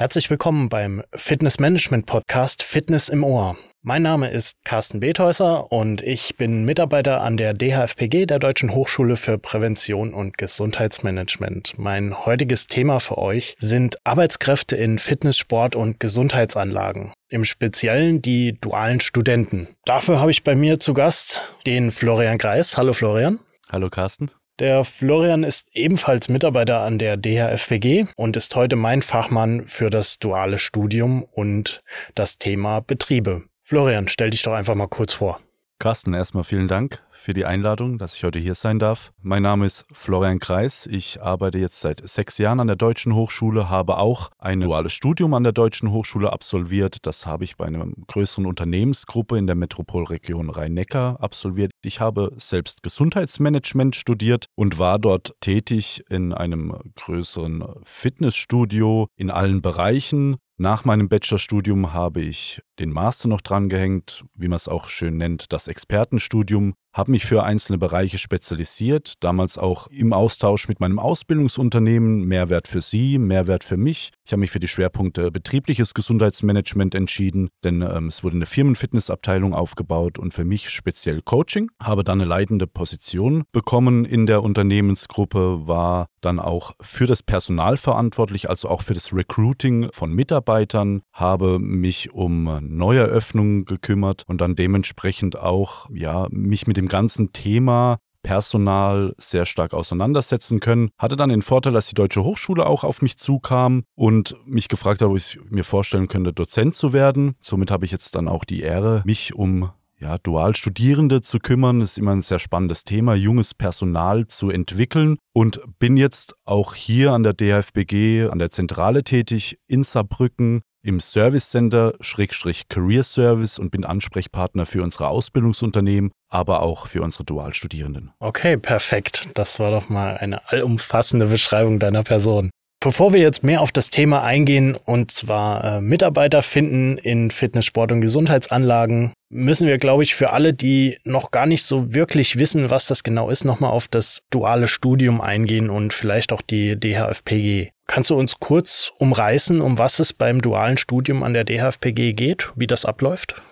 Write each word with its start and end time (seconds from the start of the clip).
Herzlich 0.00 0.30
willkommen 0.30 0.70
beim 0.70 1.02
Fitness 1.14 1.60
Management 1.60 2.06
Podcast 2.06 2.62
Fitness 2.62 3.10
im 3.10 3.22
Ohr. 3.22 3.58
Mein 3.82 4.00
Name 4.00 4.30
ist 4.30 4.56
Carsten 4.64 4.98
Bethäuser 5.00 5.70
und 5.70 6.00
ich 6.00 6.38
bin 6.38 6.64
Mitarbeiter 6.64 7.20
an 7.20 7.36
der 7.36 7.52
DHFPG, 7.52 8.24
der 8.24 8.38
Deutschen 8.38 8.74
Hochschule 8.74 9.18
für 9.18 9.36
Prävention 9.36 10.14
und 10.14 10.38
Gesundheitsmanagement. 10.38 11.74
Mein 11.76 12.24
heutiges 12.24 12.66
Thema 12.66 12.98
für 13.00 13.18
euch 13.18 13.56
sind 13.58 13.98
Arbeitskräfte 14.04 14.74
in 14.74 14.98
Fitness, 14.98 15.36
Sport 15.36 15.76
und 15.76 16.00
Gesundheitsanlagen. 16.00 17.12
Im 17.28 17.44
Speziellen 17.44 18.22
die 18.22 18.58
dualen 18.58 19.00
Studenten. 19.00 19.68
Dafür 19.84 20.18
habe 20.18 20.30
ich 20.30 20.44
bei 20.44 20.54
mir 20.54 20.78
zu 20.78 20.94
Gast 20.94 21.52
den 21.66 21.90
Florian 21.90 22.38
Greis. 22.38 22.78
Hallo 22.78 22.94
Florian. 22.94 23.40
Hallo 23.68 23.90
Carsten. 23.90 24.30
Der 24.60 24.84
Florian 24.84 25.42
ist 25.42 25.68
ebenfalls 25.72 26.28
Mitarbeiter 26.28 26.80
an 26.80 26.98
der 26.98 27.16
DHFPG 27.16 28.08
und 28.16 28.36
ist 28.36 28.54
heute 28.56 28.76
mein 28.76 29.00
Fachmann 29.00 29.64
für 29.64 29.88
das 29.88 30.18
duale 30.18 30.58
Studium 30.58 31.22
und 31.22 31.82
das 32.14 32.36
Thema 32.36 32.80
Betriebe. 32.80 33.44
Florian, 33.62 34.08
stell 34.08 34.28
dich 34.28 34.42
doch 34.42 34.52
einfach 34.52 34.74
mal 34.74 34.86
kurz 34.86 35.14
vor. 35.14 35.40
Carsten, 35.78 36.12
erstmal 36.12 36.44
vielen 36.44 36.68
Dank 36.68 37.02
für 37.20 37.34
die 37.34 37.44
Einladung, 37.44 37.98
dass 37.98 38.16
ich 38.16 38.24
heute 38.24 38.38
hier 38.38 38.54
sein 38.54 38.78
darf. 38.78 39.12
Mein 39.20 39.42
Name 39.42 39.66
ist 39.66 39.84
Florian 39.92 40.38
Kreis. 40.38 40.88
Ich 40.90 41.20
arbeite 41.20 41.58
jetzt 41.58 41.80
seit 41.80 42.08
sechs 42.08 42.38
Jahren 42.38 42.60
an 42.60 42.66
der 42.66 42.76
Deutschen 42.76 43.14
Hochschule, 43.14 43.68
habe 43.68 43.98
auch 43.98 44.30
ein 44.38 44.60
duales 44.60 44.94
Studium 44.94 45.34
an 45.34 45.42
der 45.42 45.52
Deutschen 45.52 45.90
Hochschule 45.90 46.32
absolviert. 46.32 46.96
Das 47.02 47.26
habe 47.26 47.44
ich 47.44 47.58
bei 47.58 47.66
einer 47.66 47.86
größeren 48.06 48.46
Unternehmensgruppe 48.46 49.36
in 49.36 49.46
der 49.46 49.54
Metropolregion 49.54 50.48
Rhein-Neckar 50.48 51.20
absolviert. 51.20 51.72
Ich 51.82 52.00
habe 52.00 52.32
selbst 52.36 52.82
Gesundheitsmanagement 52.82 53.96
studiert 53.96 54.46
und 54.54 54.78
war 54.78 54.98
dort 54.98 55.34
tätig 55.40 56.02
in 56.08 56.32
einem 56.32 56.74
größeren 56.96 57.64
Fitnessstudio 57.84 59.08
in 59.16 59.30
allen 59.30 59.60
Bereichen. 59.60 60.36
Nach 60.56 60.84
meinem 60.84 61.08
Bachelorstudium 61.08 61.94
habe 61.94 62.20
ich 62.20 62.60
den 62.80 62.92
Master 62.92 63.28
noch 63.28 63.40
drangehängt, 63.40 64.24
wie 64.34 64.48
man 64.48 64.56
es 64.56 64.68
auch 64.68 64.88
schön 64.88 65.16
nennt, 65.16 65.52
das 65.52 65.68
Expertenstudium 65.68 66.74
habe 66.92 67.12
mich 67.12 67.24
für 67.24 67.44
einzelne 67.44 67.78
Bereiche 67.78 68.18
spezialisiert, 68.18 69.14
damals 69.20 69.58
auch 69.58 69.86
im 69.88 70.12
Austausch 70.12 70.68
mit 70.68 70.80
meinem 70.80 70.98
Ausbildungsunternehmen, 70.98 72.24
Mehrwert 72.24 72.66
für 72.66 72.80
Sie, 72.80 73.18
Mehrwert 73.18 73.62
für 73.62 73.76
mich. 73.76 74.10
Ich 74.24 74.32
habe 74.32 74.40
mich 74.40 74.50
für 74.50 74.58
die 74.60 74.68
Schwerpunkte 74.68 75.30
betriebliches 75.30 75.94
Gesundheitsmanagement 75.94 76.94
entschieden, 76.94 77.48
denn 77.62 77.82
ähm, 77.82 78.08
es 78.08 78.24
wurde 78.24 78.36
eine 78.36 78.46
Firmenfitnessabteilung 78.46 79.54
aufgebaut 79.54 80.18
und 80.18 80.34
für 80.34 80.44
mich 80.44 80.70
speziell 80.70 81.22
Coaching. 81.22 81.70
Habe 81.80 82.02
dann 82.02 82.20
eine 82.20 82.28
leitende 82.28 82.66
Position 82.66 83.44
bekommen 83.52 84.04
in 84.04 84.26
der 84.26 84.42
Unternehmensgruppe, 84.42 85.68
war 85.68 86.06
dann 86.20 86.40
auch 86.40 86.72
für 86.80 87.06
das 87.06 87.22
Personal 87.22 87.76
verantwortlich, 87.76 88.48
also 88.50 88.68
auch 88.68 88.82
für 88.82 88.94
das 88.94 89.12
Recruiting 89.12 89.90
von 89.92 90.12
Mitarbeitern, 90.12 91.02
habe 91.12 91.58
mich 91.58 92.12
um 92.12 92.58
Neueröffnungen 92.70 93.64
gekümmert 93.64 94.24
und 94.26 94.40
dann 94.40 94.56
dementsprechend 94.56 95.38
auch 95.38 95.88
ja 95.92 96.26
mich 96.30 96.66
mit 96.66 96.76
dem 96.76 96.88
ganzen 96.88 97.32
Thema 97.32 97.98
Personal 98.22 99.14
sehr 99.18 99.46
stark 99.46 99.72
auseinandersetzen 99.72 100.60
können. 100.60 100.90
Hatte 100.98 101.16
dann 101.16 101.30
den 101.30 101.42
Vorteil, 101.42 101.72
dass 101.72 101.88
die 101.88 101.94
Deutsche 101.94 102.22
Hochschule 102.22 102.66
auch 102.66 102.84
auf 102.84 103.02
mich 103.02 103.18
zukam 103.18 103.84
und 103.94 104.36
mich 104.44 104.68
gefragt 104.68 105.00
hat, 105.00 105.08
ob 105.08 105.16
ich 105.16 105.38
mir 105.48 105.64
vorstellen 105.64 106.08
könnte, 106.08 106.32
Dozent 106.32 106.74
zu 106.74 106.92
werden. 106.92 107.34
Somit 107.40 107.70
habe 107.70 107.84
ich 107.84 107.92
jetzt 107.92 108.14
dann 108.14 108.28
auch 108.28 108.44
die 108.44 108.60
Ehre, 108.60 109.02
mich 109.04 109.34
um 109.34 109.70
ja, 109.98 110.16
Dualstudierende 110.18 111.20
zu 111.22 111.38
kümmern. 111.38 111.80
Ist 111.80 111.98
immer 111.98 112.12
ein 112.12 112.22
sehr 112.22 112.38
spannendes 112.38 112.84
Thema, 112.84 113.14
junges 113.14 113.54
Personal 113.54 114.26
zu 114.28 114.50
entwickeln 114.50 115.18
und 115.32 115.60
bin 115.78 115.96
jetzt 115.96 116.34
auch 116.44 116.74
hier 116.74 117.12
an 117.12 117.22
der 117.22 117.34
DFBG, 117.34 118.28
an 118.30 118.38
der 118.38 118.50
Zentrale 118.50 119.04
tätig 119.04 119.58
in 119.66 119.82
Saarbrücken 119.84 120.62
im 120.82 121.00
Service 121.00 121.50
Center 121.50 121.94
Schrägstrich 122.00 122.68
Career 122.68 123.02
Service 123.02 123.58
und 123.58 123.70
bin 123.70 123.84
Ansprechpartner 123.84 124.66
für 124.66 124.82
unsere 124.82 125.08
Ausbildungsunternehmen, 125.08 126.10
aber 126.28 126.62
auch 126.62 126.86
für 126.86 127.02
unsere 127.02 127.24
Dualstudierenden. 127.24 128.12
Okay, 128.18 128.56
perfekt. 128.56 129.28
Das 129.34 129.60
war 129.60 129.70
doch 129.70 129.88
mal 129.88 130.16
eine 130.16 130.48
allumfassende 130.50 131.26
Beschreibung 131.26 131.78
deiner 131.78 132.02
Person. 132.02 132.50
Bevor 132.82 133.12
wir 133.12 133.20
jetzt 133.20 133.44
mehr 133.44 133.60
auf 133.60 133.72
das 133.72 133.90
Thema 133.90 134.22
eingehen, 134.22 134.74
und 134.86 135.10
zwar 135.10 135.64
äh, 135.64 135.80
Mitarbeiter 135.82 136.42
finden 136.42 136.96
in 136.96 137.30
Fitness, 137.30 137.66
Sport 137.66 137.92
und 137.92 138.00
Gesundheitsanlagen, 138.00 139.12
müssen 139.28 139.68
wir, 139.68 139.76
glaube 139.76 140.02
ich, 140.02 140.14
für 140.14 140.30
alle, 140.30 140.54
die 140.54 140.96
noch 141.04 141.30
gar 141.30 141.44
nicht 141.44 141.62
so 141.64 141.92
wirklich 141.92 142.38
wissen, 142.38 142.70
was 142.70 142.86
das 142.86 143.02
genau 143.02 143.28
ist, 143.28 143.44
nochmal 143.44 143.70
auf 143.70 143.86
das 143.86 144.20
duale 144.30 144.66
Studium 144.66 145.20
eingehen 145.20 145.68
und 145.68 145.92
vielleicht 145.92 146.32
auch 146.32 146.40
die 146.40 146.74
DHFPG. 146.80 147.68
Kannst 147.86 148.08
du 148.08 148.14
uns 148.14 148.40
kurz 148.40 148.92
umreißen, 148.96 149.60
um 149.60 149.76
was 149.76 149.98
es 149.98 150.14
beim 150.14 150.40
dualen 150.40 150.78
Studium 150.78 151.22
an 151.22 151.34
der 151.34 151.44
DHFPG 151.44 152.14
geht, 152.14 152.50
wie 152.56 152.66
das 152.66 152.86
abläuft? 152.86 153.42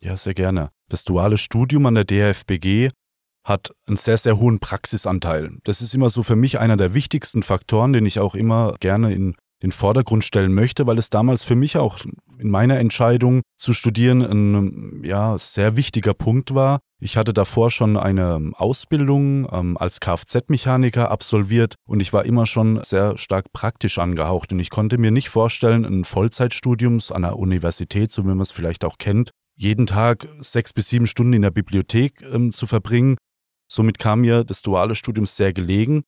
Ja, 0.00 0.16
sehr 0.16 0.34
gerne. 0.34 0.70
Das 0.88 1.04
duale 1.04 1.36
Studium 1.36 1.84
an 1.84 1.94
der 1.94 2.04
DHFPG 2.04 2.88
hat 3.48 3.72
einen 3.86 3.96
sehr, 3.96 4.18
sehr 4.18 4.38
hohen 4.38 4.60
Praxisanteil. 4.60 5.58
Das 5.64 5.80
ist 5.80 5.94
immer 5.94 6.10
so 6.10 6.22
für 6.22 6.36
mich 6.36 6.58
einer 6.58 6.76
der 6.76 6.94
wichtigsten 6.94 7.42
Faktoren, 7.42 7.92
den 7.92 8.06
ich 8.06 8.20
auch 8.20 8.34
immer 8.34 8.74
gerne 8.80 9.12
in 9.12 9.34
den 9.62 9.72
Vordergrund 9.72 10.24
stellen 10.24 10.54
möchte, 10.54 10.86
weil 10.86 10.98
es 10.98 11.10
damals 11.10 11.44
für 11.44 11.56
mich 11.56 11.76
auch 11.76 11.98
in 12.38 12.50
meiner 12.50 12.78
Entscheidung 12.78 13.42
zu 13.56 13.72
studieren 13.72 14.22
ein 14.22 15.02
ja, 15.04 15.36
sehr 15.38 15.76
wichtiger 15.76 16.14
Punkt 16.14 16.54
war. 16.54 16.78
Ich 17.00 17.16
hatte 17.16 17.32
davor 17.32 17.70
schon 17.70 17.96
eine 17.96 18.52
Ausbildung 18.54 19.48
ähm, 19.50 19.76
als 19.76 20.00
Kfz-Mechaniker 20.00 21.10
absolviert 21.10 21.74
und 21.88 22.00
ich 22.00 22.12
war 22.12 22.24
immer 22.24 22.46
schon 22.46 22.82
sehr 22.84 23.18
stark 23.18 23.52
praktisch 23.52 23.98
angehaucht 23.98 24.52
und 24.52 24.60
ich 24.60 24.70
konnte 24.70 24.98
mir 24.98 25.10
nicht 25.10 25.28
vorstellen, 25.28 25.84
ein 25.84 26.04
Vollzeitstudiums 26.04 27.10
an 27.10 27.22
der 27.22 27.36
Universität, 27.36 28.12
so 28.12 28.24
wie 28.24 28.28
man 28.28 28.40
es 28.40 28.52
vielleicht 28.52 28.84
auch 28.84 28.98
kennt, 28.98 29.30
jeden 29.56 29.86
Tag 29.88 30.28
sechs 30.40 30.72
bis 30.72 30.88
sieben 30.88 31.08
Stunden 31.08 31.32
in 31.32 31.42
der 31.42 31.50
Bibliothek 31.50 32.22
ähm, 32.22 32.52
zu 32.52 32.66
verbringen 32.66 33.16
Somit 33.68 33.98
kam 33.98 34.22
mir 34.22 34.44
das 34.44 34.62
duale 34.62 34.94
Studium 34.94 35.26
sehr 35.26 35.52
gelegen, 35.52 36.04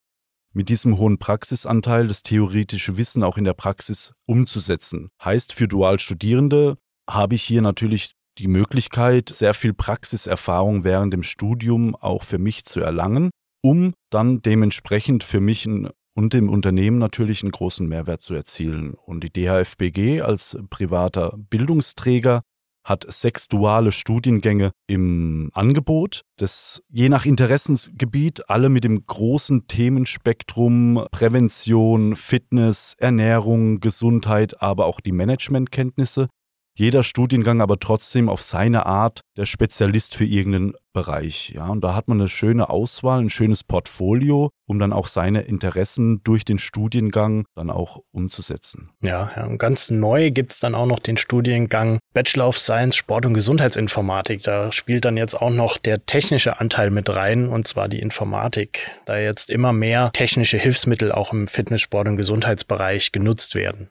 mit 0.53 0.69
diesem 0.69 0.99
hohen 0.99 1.19
Praxisanteil 1.19 2.09
das 2.09 2.23
theoretische 2.23 2.97
Wissen 2.97 3.23
auch 3.23 3.37
in 3.37 3.45
der 3.45 3.55
Praxis 3.55 4.13
umzusetzen. 4.27 5.11
Heißt, 5.23 5.53
für 5.53 5.69
Dualstudierende 5.69 6.77
habe 7.09 7.35
ich 7.35 7.43
hier 7.43 7.63
natürlich 7.63 8.13
die 8.39 8.49
Möglichkeit, 8.49 9.29
sehr 9.29 9.55
viel 9.55 9.75
Praxiserfahrung 9.75 10.83
während 10.83 11.13
dem 11.13 11.23
Studium 11.23 11.95
auch 11.95 12.25
für 12.25 12.39
mich 12.39 12.65
zu 12.65 12.81
erlangen, 12.81 13.31
um 13.63 13.93
dann 14.11 14.43
dementsprechend 14.43 15.23
für 15.25 15.41
mich 15.41 15.69
und 16.15 16.33
dem 16.33 16.49
Unternehmen 16.49 16.99
natürlich 16.99 17.43
einen 17.43 17.53
großen 17.53 17.87
Mehrwert 17.87 18.23
zu 18.23 18.35
erzielen. 18.35 18.95
Und 18.95 19.23
die 19.23 19.33
DHFBG 19.33 20.23
als 20.23 20.59
privater 20.71 21.35
Bildungsträger 21.37 22.43
hat 22.85 23.07
sechs 23.09 23.49
duale 23.49 23.93
Studiengänge 23.93 24.73
im 24.87 25.51
Angebot. 25.53 26.23
Das 26.37 26.83
je 26.89 27.09
nach 27.09 27.27
Interessensgebiet 27.27 28.49
alle 28.49 28.69
mit 28.69 28.85
dem 28.85 29.07
großen 29.07 29.67
Themenspektrum 29.67 31.07
Prävention, 31.11 32.17
Fitness, 32.17 32.95
Ernährung, 32.99 33.81
Gesundheit, 33.81 34.63
aber 34.63 34.87
auch 34.87 35.01
die 35.01 35.13
Managementkenntnisse 35.13 36.29
jeder 36.75 37.03
Studiengang 37.03 37.61
aber 37.61 37.79
trotzdem 37.79 38.29
auf 38.29 38.43
seine 38.43 38.87
Art 38.87 39.21
der 39.37 39.45
Spezialist 39.45 40.15
für 40.15 40.25
irgendeinen 40.25 40.75
Bereich. 40.93 41.51
Ja, 41.51 41.69
und 41.69 41.83
da 41.83 41.95
hat 41.95 42.09
man 42.09 42.21
eine 42.21 42.29
schöne 42.29 42.69
Auswahl, 42.69 43.21
ein 43.21 43.31
schönes 43.31 43.63
Portfolio, 43.63 44.51
um 44.67 44.79
dann 44.79 44.93
auch 44.93 45.07
seine 45.07 45.43
Interessen 45.43 46.23
durch 46.25 46.45
den 46.45 46.59
Studiengang 46.59 47.45
dann 47.55 47.71
auch 47.71 48.01
umzusetzen. 48.13 48.91
Ja, 49.01 49.31
ja 49.37 49.47
und 49.47 49.59
ganz 49.59 49.91
neu 49.91 50.31
gibt 50.31 50.53
es 50.53 50.61
dann 50.61 50.75
auch 50.75 50.87
noch 50.87 50.99
den 50.99 51.17
Studiengang 51.17 51.99
Bachelor 52.13 52.49
of 52.49 52.59
Science 52.59 52.97
Sport 52.97 53.27
und 53.27 53.35
Gesundheitsinformatik. 53.35 54.43
Da 54.43 54.73
spielt 54.73 55.05
dann 55.05 55.17
jetzt 55.17 55.41
auch 55.41 55.51
noch 55.51 55.79
der 55.79 56.07
technische 56.07 56.61
Anteil 56.61 56.91
mit 56.91 57.09
rein, 57.09 57.49
und 57.49 57.69
zwar 57.69 57.89
die 57.89 58.01
Informatik, 58.01 58.91
da 59.07 59.19
jetzt 59.19 59.51
immer 59.51 59.73
mehr 59.73 60.11
technische 60.13 60.59
Hilfsmittel 60.59 61.13
auch 61.13 61.33
im 61.33 61.47
Fitness, 61.47 61.83
Sport 61.83 62.09
und 62.09 62.17
Gesundheitsbereich 62.17 63.13
genutzt 63.13 63.55
werden. 63.55 63.91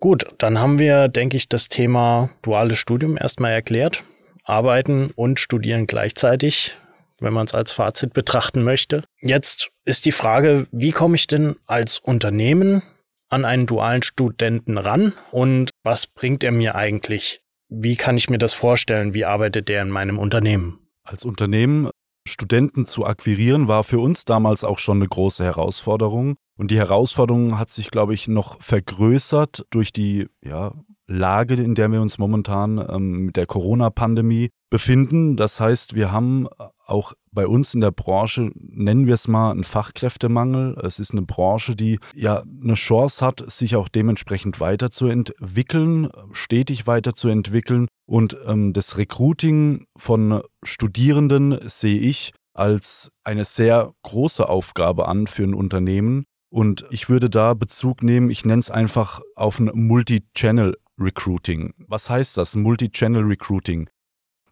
Gut, 0.00 0.26
dann 0.38 0.58
haben 0.58 0.78
wir, 0.78 1.08
denke 1.08 1.36
ich, 1.36 1.48
das 1.48 1.68
Thema 1.68 2.30
duales 2.42 2.78
Studium 2.78 3.16
erstmal 3.16 3.52
erklärt. 3.52 4.02
Arbeiten 4.44 5.10
und 5.16 5.40
studieren 5.40 5.86
gleichzeitig, 5.86 6.76
wenn 7.20 7.32
man 7.32 7.46
es 7.46 7.54
als 7.54 7.72
Fazit 7.72 8.12
betrachten 8.12 8.62
möchte. 8.62 9.04
Jetzt 9.20 9.70
ist 9.84 10.04
die 10.04 10.12
Frage, 10.12 10.66
wie 10.70 10.92
komme 10.92 11.16
ich 11.16 11.26
denn 11.26 11.56
als 11.66 11.98
Unternehmen 11.98 12.82
an 13.30 13.44
einen 13.44 13.66
dualen 13.66 14.02
Studenten 14.02 14.78
ran 14.78 15.14
und 15.30 15.70
was 15.82 16.06
bringt 16.06 16.44
er 16.44 16.52
mir 16.52 16.74
eigentlich? 16.74 17.40
Wie 17.68 17.96
kann 17.96 18.16
ich 18.16 18.28
mir 18.28 18.38
das 18.38 18.52
vorstellen? 18.52 19.14
Wie 19.14 19.24
arbeitet 19.24 19.68
der 19.68 19.82
in 19.82 19.88
meinem 19.88 20.18
Unternehmen? 20.18 20.78
Als 21.02 21.24
Unternehmen 21.24 21.90
Studenten 22.26 22.86
zu 22.86 23.04
akquirieren, 23.04 23.68
war 23.68 23.84
für 23.84 23.98
uns 23.98 24.24
damals 24.24 24.64
auch 24.64 24.78
schon 24.78 24.98
eine 24.98 25.08
große 25.08 25.44
Herausforderung. 25.44 26.36
Und 26.56 26.70
die 26.70 26.78
Herausforderung 26.78 27.58
hat 27.58 27.70
sich, 27.70 27.90
glaube 27.90 28.14
ich, 28.14 28.28
noch 28.28 28.62
vergrößert 28.62 29.66
durch 29.70 29.92
die 29.92 30.28
ja, 30.42 30.72
Lage, 31.06 31.54
in 31.54 31.74
der 31.74 31.90
wir 31.90 32.00
uns 32.00 32.18
momentan 32.18 32.78
ähm, 32.78 33.26
mit 33.26 33.36
der 33.36 33.46
Corona-Pandemie 33.46 34.50
befinden. 34.70 35.36
Das 35.36 35.60
heißt, 35.60 35.94
wir 35.94 36.12
haben 36.12 36.48
auch 36.86 37.12
bei 37.34 37.46
uns 37.46 37.74
in 37.74 37.80
der 37.80 37.90
Branche, 37.90 38.50
nennen 38.54 39.06
wir 39.06 39.14
es 39.14 39.28
mal, 39.28 39.50
einen 39.50 39.64
Fachkräftemangel. 39.64 40.78
Es 40.82 40.98
ist 40.98 41.12
eine 41.12 41.22
Branche, 41.22 41.76
die 41.76 41.98
ja 42.14 42.42
eine 42.62 42.74
Chance 42.74 43.24
hat, 43.24 43.42
sich 43.50 43.76
auch 43.76 43.88
dementsprechend 43.88 44.60
weiterzuentwickeln, 44.60 46.08
stetig 46.32 46.86
weiterzuentwickeln. 46.86 47.88
Und 48.06 48.36
ähm, 48.46 48.72
das 48.72 48.96
Recruiting 48.96 49.86
von 49.96 50.42
Studierenden 50.62 51.58
sehe 51.68 51.98
ich 51.98 52.32
als 52.54 53.10
eine 53.24 53.44
sehr 53.44 53.92
große 54.02 54.48
Aufgabe 54.48 55.08
an 55.08 55.26
für 55.26 55.42
ein 55.42 55.54
Unternehmen. 55.54 56.24
Und 56.50 56.86
ich 56.90 57.08
würde 57.08 57.28
da 57.28 57.54
Bezug 57.54 58.02
nehmen, 58.02 58.30
ich 58.30 58.44
nenne 58.44 58.60
es 58.60 58.70
einfach 58.70 59.20
auf 59.34 59.58
ein 59.58 59.70
Multi-Channel 59.74 60.76
Recruiting. 60.98 61.74
Was 61.88 62.08
heißt 62.08 62.36
das? 62.36 62.54
Multi-Channel 62.54 63.24
Recruiting. 63.24 63.88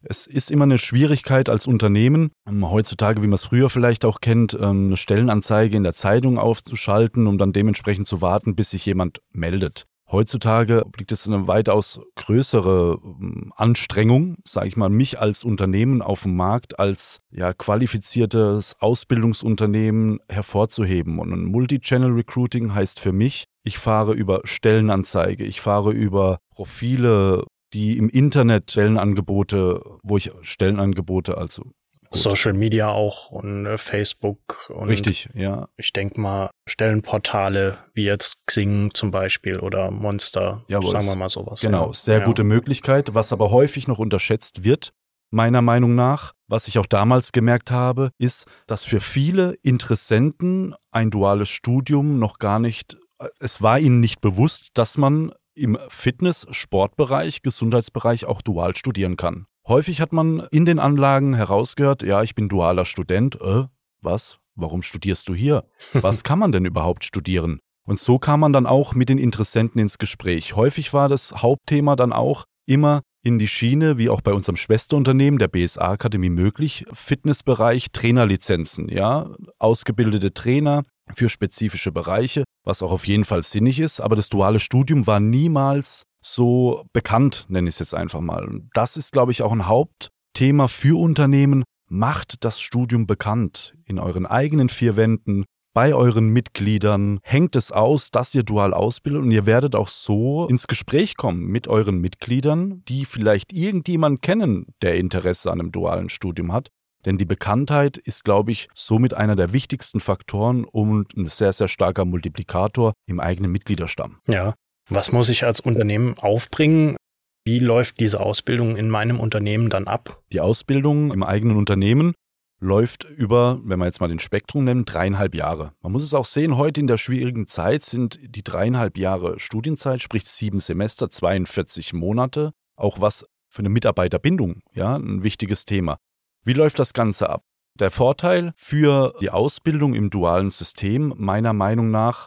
Es 0.04 0.26
ist 0.26 0.50
immer 0.50 0.64
eine 0.64 0.78
Schwierigkeit 0.78 1.48
als 1.48 1.66
Unternehmen, 1.66 2.32
ähm, 2.46 2.68
heutzutage, 2.68 3.22
wie 3.22 3.26
man 3.26 3.34
es 3.34 3.44
früher 3.44 3.70
vielleicht 3.70 4.04
auch 4.04 4.20
kennt, 4.20 4.54
ähm, 4.54 4.86
eine 4.86 4.96
Stellenanzeige 4.96 5.76
in 5.76 5.84
der 5.84 5.94
Zeitung 5.94 6.38
aufzuschalten, 6.38 7.26
um 7.26 7.38
dann 7.38 7.52
dementsprechend 7.52 8.06
zu 8.06 8.20
warten, 8.20 8.56
bis 8.56 8.70
sich 8.70 8.84
jemand 8.84 9.20
meldet. 9.30 9.86
Heutzutage 10.12 10.84
liegt 10.98 11.10
es 11.10 11.26
eine 11.26 11.48
weitaus 11.48 11.98
größere 12.16 12.98
ähm, 13.02 13.50
Anstrengung, 13.56 14.36
sage 14.44 14.68
ich 14.68 14.76
mal, 14.76 14.90
mich 14.90 15.18
als 15.18 15.42
Unternehmen 15.42 16.02
auf 16.02 16.24
dem 16.24 16.36
Markt 16.36 16.78
als 16.78 17.20
ja, 17.30 17.54
qualifiziertes 17.54 18.76
Ausbildungsunternehmen 18.78 20.18
hervorzuheben. 20.28 21.18
Und 21.18 21.32
ein 21.32 21.44
Multi-Channel 21.46 22.12
Recruiting 22.12 22.74
heißt 22.74 23.00
für 23.00 23.12
mich, 23.12 23.46
ich 23.64 23.78
fahre 23.78 24.12
über 24.12 24.42
Stellenanzeige, 24.44 25.44
ich 25.44 25.62
fahre 25.62 25.92
über 25.92 26.40
Profile, 26.50 27.44
die 27.72 27.96
im 27.96 28.08
Internet 28.08 28.70
Stellenangebote, 28.70 29.82
wo 30.02 30.16
ich 30.16 30.30
Stellenangebote, 30.42 31.36
also 31.36 31.72
Social 32.14 32.52
Media 32.52 32.88
auch 32.88 33.30
und 33.30 33.66
äh, 33.66 33.78
Facebook 33.78 34.70
und 34.70 34.88
Richtig, 34.88 35.28
ja. 35.34 35.68
Ich 35.76 35.92
denke 35.92 36.20
mal 36.20 36.50
Stellenportale 36.68 37.78
wie 37.94 38.04
jetzt 38.04 38.36
Xing 38.46 38.90
zum 38.92 39.10
Beispiel 39.10 39.58
oder 39.58 39.90
Monster, 39.90 40.62
Jawohl, 40.68 40.90
sagen 40.90 41.06
wir 41.06 41.16
mal 41.16 41.28
sowas. 41.28 41.60
Genau, 41.60 41.88
ja. 41.88 41.94
sehr 41.94 42.18
ja. 42.18 42.24
gute 42.24 42.44
Möglichkeit, 42.44 43.14
was 43.14 43.32
aber 43.32 43.50
häufig 43.50 43.88
noch 43.88 43.98
unterschätzt 43.98 44.64
wird, 44.64 44.92
meiner 45.30 45.62
Meinung 45.62 45.94
nach, 45.94 46.32
was 46.46 46.68
ich 46.68 46.78
auch 46.78 46.86
damals 46.86 47.32
gemerkt 47.32 47.70
habe, 47.70 48.10
ist, 48.18 48.46
dass 48.66 48.84
für 48.84 49.00
viele 49.00 49.54
Interessenten 49.62 50.74
ein 50.90 51.10
duales 51.10 51.48
Studium 51.48 52.18
noch 52.18 52.38
gar 52.38 52.58
nicht, 52.58 52.98
äh, 53.18 53.28
es 53.40 53.62
war 53.62 53.78
ihnen 53.78 54.00
nicht 54.00 54.20
bewusst, 54.20 54.68
dass 54.74 54.98
man 54.98 55.32
im 55.54 55.78
Fitness-, 55.88 56.46
Sportbereich, 56.50 57.42
Gesundheitsbereich 57.42 58.26
auch 58.26 58.42
dual 58.42 58.76
studieren 58.76 59.16
kann. 59.16 59.46
Häufig 59.66 60.00
hat 60.00 60.12
man 60.12 60.46
in 60.50 60.64
den 60.64 60.78
Anlagen 60.78 61.34
herausgehört, 61.34 62.02
ja, 62.02 62.22
ich 62.22 62.34
bin 62.34 62.48
dualer 62.48 62.84
Student. 62.84 63.40
Äh, 63.40 63.64
was? 64.00 64.38
Warum 64.54 64.82
studierst 64.82 65.28
du 65.28 65.34
hier? 65.34 65.64
Was 65.94 66.24
kann 66.24 66.38
man 66.38 66.52
denn 66.52 66.64
überhaupt 66.64 67.04
studieren? 67.04 67.60
Und 67.84 67.98
so 67.98 68.18
kam 68.18 68.40
man 68.40 68.52
dann 68.52 68.66
auch 68.66 68.94
mit 68.94 69.08
den 69.08 69.18
Interessenten 69.18 69.80
ins 69.80 69.98
Gespräch. 69.98 70.54
Häufig 70.54 70.92
war 70.92 71.08
das 71.08 71.32
Hauptthema 71.32 71.96
dann 71.96 72.12
auch 72.12 72.44
immer 72.66 73.02
in 73.24 73.38
die 73.38 73.48
Schiene, 73.48 73.98
wie 73.98 74.08
auch 74.08 74.20
bei 74.20 74.32
unserem 74.32 74.56
Schwesterunternehmen, 74.56 75.38
der 75.38 75.48
BSA 75.48 75.92
Akademie 75.92 76.30
möglich, 76.30 76.84
Fitnessbereich, 76.92 77.86
Trainerlizenzen, 77.92 78.88
ja, 78.88 79.30
ausgebildete 79.58 80.34
Trainer 80.34 80.82
für 81.14 81.28
spezifische 81.28 81.92
Bereiche, 81.92 82.44
was 82.64 82.82
auch 82.82 82.92
auf 82.92 83.06
jeden 83.06 83.24
Fall 83.24 83.42
sinnig 83.42 83.80
ist, 83.80 84.00
aber 84.00 84.16
das 84.16 84.28
duale 84.28 84.60
Studium 84.60 85.06
war 85.06 85.20
niemals 85.20 86.04
so 86.24 86.84
bekannt, 86.92 87.46
nenne 87.48 87.68
ich 87.68 87.74
es 87.74 87.80
jetzt 87.80 87.94
einfach 87.94 88.20
mal. 88.20 88.44
Und 88.44 88.70
das 88.74 88.96
ist, 88.96 89.12
glaube 89.12 89.32
ich, 89.32 89.42
auch 89.42 89.52
ein 89.52 89.66
Hauptthema 89.66 90.68
für 90.68 90.98
Unternehmen. 90.98 91.64
Macht 91.88 92.44
das 92.44 92.60
Studium 92.60 93.06
bekannt 93.06 93.74
in 93.84 93.98
euren 93.98 94.24
eigenen 94.24 94.68
vier 94.68 94.96
Wänden, 94.96 95.44
bei 95.74 95.94
euren 95.94 96.28
Mitgliedern. 96.28 97.18
Hängt 97.22 97.56
es 97.56 97.72
aus, 97.72 98.10
dass 98.10 98.34
ihr 98.34 98.42
dual 98.42 98.72
ausbildet 98.74 99.22
und 99.22 99.30
ihr 99.30 99.46
werdet 99.46 99.74
auch 99.74 99.88
so 99.88 100.46
ins 100.46 100.66
Gespräch 100.66 101.16
kommen 101.16 101.46
mit 101.46 101.68
euren 101.68 102.00
Mitgliedern, 102.00 102.82
die 102.88 103.04
vielleicht 103.04 103.52
irgendjemand 103.52 104.22
kennen, 104.22 104.66
der 104.82 104.96
Interesse 104.96 105.50
an 105.50 105.60
einem 105.60 105.72
dualen 105.72 106.08
Studium 106.08 106.52
hat. 106.52 106.68
Denn 107.04 107.18
die 107.18 107.24
Bekanntheit 107.24 107.96
ist, 107.96 108.24
glaube 108.24 108.52
ich, 108.52 108.68
somit 108.74 109.14
einer 109.14 109.36
der 109.36 109.52
wichtigsten 109.52 110.00
Faktoren 110.00 110.64
und 110.64 111.16
ein 111.16 111.26
sehr, 111.26 111.52
sehr 111.52 111.68
starker 111.68 112.04
Multiplikator 112.04 112.92
im 113.06 113.20
eigenen 113.20 113.50
Mitgliederstamm. 113.50 114.18
Ja, 114.28 114.54
was 114.88 115.12
muss 115.12 115.28
ich 115.28 115.44
als 115.44 115.60
Unternehmen 115.60 116.16
aufbringen? 116.18 116.96
Wie 117.44 117.58
läuft 117.58 117.98
diese 117.98 118.20
Ausbildung 118.20 118.76
in 118.76 118.88
meinem 118.88 119.18
Unternehmen 119.18 119.68
dann 119.68 119.88
ab? 119.88 120.22
Die 120.32 120.40
Ausbildung 120.40 121.12
im 121.12 121.22
eigenen 121.22 121.56
Unternehmen 121.56 122.14
läuft 122.60 123.04
über, 123.04 123.60
wenn 123.64 123.80
wir 123.80 123.86
jetzt 123.86 124.00
mal 124.00 124.08
den 124.08 124.20
Spektrum 124.20 124.64
nennen, 124.64 124.84
dreieinhalb 124.84 125.34
Jahre. 125.34 125.72
Man 125.82 125.90
muss 125.90 126.04
es 126.04 126.14
auch 126.14 126.24
sehen, 126.24 126.56
heute 126.56 126.80
in 126.80 126.86
der 126.86 126.96
schwierigen 126.96 127.48
Zeit 127.48 127.82
sind 127.84 128.20
die 128.22 128.44
dreieinhalb 128.44 128.96
Jahre 128.96 129.40
Studienzeit, 129.40 130.00
sprich 130.00 130.24
sieben 130.24 130.60
Semester, 130.60 131.10
42 131.10 131.92
Monate, 131.92 132.52
auch 132.76 133.00
was 133.00 133.26
für 133.48 133.60
eine 133.60 133.68
Mitarbeiterbindung, 133.68 134.62
ja, 134.72 134.94
ein 134.96 135.24
wichtiges 135.24 135.64
Thema. 135.64 135.98
Wie 136.44 136.54
läuft 136.54 136.80
das 136.80 136.92
Ganze 136.92 137.30
ab? 137.30 137.44
Der 137.78 137.92
Vorteil 137.92 138.52
für 138.56 139.14
die 139.20 139.30
Ausbildung 139.30 139.94
im 139.94 140.10
dualen 140.10 140.50
System 140.50 141.14
meiner 141.16 141.52
Meinung 141.52 141.90
nach 141.90 142.26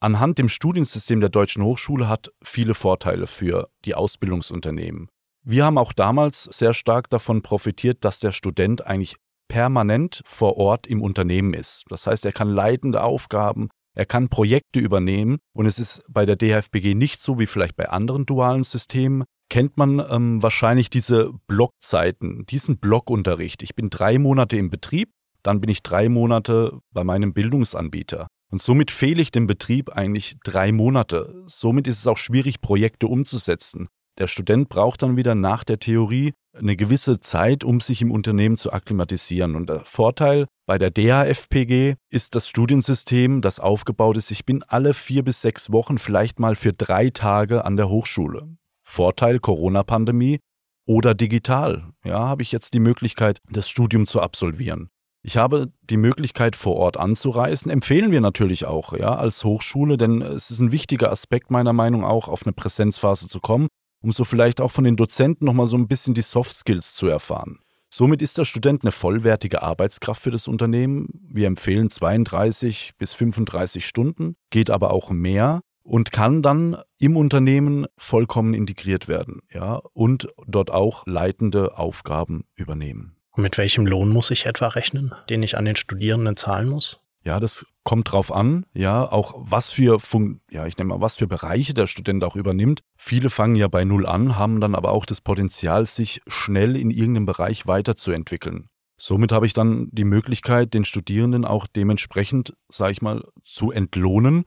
anhand 0.00 0.38
dem 0.38 0.48
Studiensystem 0.48 1.20
der 1.20 1.28
Deutschen 1.28 1.62
Hochschule 1.62 2.08
hat 2.08 2.32
viele 2.42 2.74
Vorteile 2.74 3.28
für 3.28 3.68
die 3.84 3.94
Ausbildungsunternehmen. 3.94 5.08
Wir 5.44 5.64
haben 5.64 5.78
auch 5.78 5.92
damals 5.92 6.44
sehr 6.44 6.74
stark 6.74 7.08
davon 7.08 7.42
profitiert, 7.42 8.04
dass 8.04 8.18
der 8.18 8.32
Student 8.32 8.84
eigentlich 8.86 9.16
permanent 9.48 10.22
vor 10.24 10.56
Ort 10.56 10.88
im 10.88 11.00
Unternehmen 11.00 11.54
ist. 11.54 11.84
Das 11.88 12.06
heißt, 12.06 12.26
er 12.26 12.32
kann 12.32 12.48
leitende 12.48 13.02
Aufgaben, 13.02 13.68
er 13.94 14.06
kann 14.06 14.28
Projekte 14.28 14.80
übernehmen 14.80 15.38
und 15.54 15.66
es 15.66 15.78
ist 15.78 16.02
bei 16.08 16.26
der 16.26 16.36
DHFBG 16.36 16.94
nicht 16.94 17.20
so 17.20 17.38
wie 17.38 17.46
vielleicht 17.46 17.76
bei 17.76 17.88
anderen 17.88 18.26
dualen 18.26 18.64
Systemen. 18.64 19.24
Kennt 19.52 19.76
man 19.76 20.02
ähm, 20.08 20.42
wahrscheinlich 20.42 20.88
diese 20.88 21.30
Blockzeiten, 21.46 22.46
diesen 22.46 22.78
Blockunterricht. 22.78 23.62
Ich 23.62 23.74
bin 23.74 23.90
drei 23.90 24.18
Monate 24.18 24.56
im 24.56 24.70
Betrieb, 24.70 25.10
dann 25.42 25.60
bin 25.60 25.68
ich 25.68 25.82
drei 25.82 26.08
Monate 26.08 26.78
bei 26.90 27.04
meinem 27.04 27.34
Bildungsanbieter. 27.34 28.28
Und 28.50 28.62
somit 28.62 28.90
fehle 28.90 29.20
ich 29.20 29.30
dem 29.30 29.46
Betrieb 29.46 29.90
eigentlich 29.90 30.38
drei 30.42 30.72
Monate. 30.72 31.42
Somit 31.44 31.86
ist 31.86 31.98
es 31.98 32.06
auch 32.06 32.16
schwierig, 32.16 32.62
Projekte 32.62 33.08
umzusetzen. 33.08 33.88
Der 34.18 34.26
Student 34.26 34.70
braucht 34.70 35.02
dann 35.02 35.18
wieder 35.18 35.34
nach 35.34 35.64
der 35.64 35.78
Theorie 35.78 36.32
eine 36.56 36.74
gewisse 36.74 37.20
Zeit, 37.20 37.62
um 37.62 37.80
sich 37.80 38.00
im 38.00 38.10
Unternehmen 38.10 38.56
zu 38.56 38.72
akklimatisieren. 38.72 39.54
Und 39.54 39.68
der 39.68 39.84
Vorteil 39.84 40.46
bei 40.64 40.78
der 40.78 40.90
DHFPG 40.90 41.96
ist 42.10 42.34
das 42.36 42.48
Studiensystem, 42.48 43.42
das 43.42 43.60
aufgebaut 43.60 44.16
ist. 44.16 44.30
Ich 44.30 44.46
bin 44.46 44.62
alle 44.62 44.94
vier 44.94 45.22
bis 45.22 45.42
sechs 45.42 45.70
Wochen 45.70 45.98
vielleicht 45.98 46.40
mal 46.40 46.54
für 46.54 46.72
drei 46.72 47.10
Tage 47.10 47.66
an 47.66 47.76
der 47.76 47.90
Hochschule. 47.90 48.48
Vorteil 48.92 49.38
Corona-Pandemie 49.38 50.38
oder 50.86 51.14
digital. 51.14 51.94
Ja, 52.04 52.28
habe 52.28 52.42
ich 52.42 52.52
jetzt 52.52 52.74
die 52.74 52.78
Möglichkeit, 52.78 53.40
das 53.50 53.66
Studium 53.66 54.06
zu 54.06 54.20
absolvieren. 54.20 54.90
Ich 55.22 55.38
habe 55.38 55.72
die 55.82 55.96
Möglichkeit, 55.96 56.56
vor 56.56 56.76
Ort 56.76 56.98
anzureisen. 56.98 57.70
Empfehlen 57.70 58.10
wir 58.10 58.20
natürlich 58.20 58.66
auch, 58.66 58.92
ja, 58.92 59.14
als 59.14 59.44
Hochschule, 59.44 59.96
denn 59.96 60.20
es 60.20 60.50
ist 60.50 60.58
ein 60.58 60.72
wichtiger 60.72 61.10
Aspekt 61.10 61.50
meiner 61.50 61.72
Meinung 61.72 62.04
auch, 62.04 62.28
auf 62.28 62.44
eine 62.44 62.52
Präsenzphase 62.52 63.28
zu 63.28 63.40
kommen, 63.40 63.68
um 64.02 64.12
so 64.12 64.24
vielleicht 64.24 64.60
auch 64.60 64.70
von 64.70 64.84
den 64.84 64.96
Dozenten 64.96 65.46
nochmal 65.46 65.66
so 65.66 65.78
ein 65.78 65.88
bisschen 65.88 66.12
die 66.12 66.20
Soft 66.20 66.54
Skills 66.54 66.92
zu 66.94 67.06
erfahren. 67.06 67.60
Somit 67.88 68.20
ist 68.20 68.36
der 68.36 68.44
Student 68.44 68.84
eine 68.84 68.92
vollwertige 68.92 69.62
Arbeitskraft 69.62 70.20
für 70.20 70.30
das 70.30 70.48
Unternehmen. 70.48 71.08
Wir 71.30 71.46
empfehlen 71.46 71.88
32 71.88 72.92
bis 72.98 73.14
35 73.14 73.86
Stunden, 73.86 74.36
geht 74.50 74.68
aber 74.68 74.90
auch 74.90 75.10
mehr 75.10 75.62
und 75.82 76.12
kann 76.12 76.42
dann 76.42 76.76
im 76.98 77.16
Unternehmen 77.16 77.86
vollkommen 77.96 78.54
integriert 78.54 79.08
werden, 79.08 79.40
ja, 79.52 79.80
und 79.92 80.28
dort 80.46 80.70
auch 80.70 81.06
leitende 81.06 81.78
Aufgaben 81.78 82.44
übernehmen. 82.54 83.16
Und 83.30 83.42
mit 83.42 83.58
welchem 83.58 83.86
Lohn 83.86 84.10
muss 84.10 84.30
ich 84.30 84.46
etwa 84.46 84.68
rechnen, 84.68 85.14
den 85.28 85.42
ich 85.42 85.56
an 85.56 85.64
den 85.64 85.76
Studierenden 85.76 86.36
zahlen 86.36 86.68
muss? 86.68 87.00
Ja, 87.24 87.38
das 87.38 87.64
kommt 87.84 88.12
drauf 88.12 88.32
an, 88.32 88.66
ja, 88.74 89.10
auch 89.10 89.34
was 89.36 89.70
für 89.70 90.00
Fun 90.00 90.40
ja, 90.50 90.66
ich 90.66 90.76
nehme 90.76 90.94
mal, 90.94 91.00
was 91.00 91.18
für 91.18 91.28
Bereiche 91.28 91.72
der 91.72 91.86
Student 91.86 92.24
auch 92.24 92.36
übernimmt. 92.36 92.82
Viele 92.96 93.30
fangen 93.30 93.56
ja 93.56 93.68
bei 93.68 93.84
null 93.84 94.06
an, 94.06 94.36
haben 94.36 94.60
dann 94.60 94.74
aber 94.74 94.90
auch 94.90 95.06
das 95.06 95.20
Potenzial, 95.20 95.86
sich 95.86 96.20
schnell 96.26 96.76
in 96.76 96.90
irgendeinem 96.90 97.26
Bereich 97.26 97.66
weiterzuentwickeln. 97.66 98.68
Somit 98.96 99.32
habe 99.32 99.46
ich 99.46 99.52
dann 99.52 99.88
die 99.90 100.04
Möglichkeit, 100.04 100.74
den 100.74 100.84
Studierenden 100.84 101.44
auch 101.44 101.66
dementsprechend, 101.66 102.54
sage 102.68 102.92
ich 102.92 103.02
mal, 103.02 103.24
zu 103.42 103.72
entlohnen 103.72 104.44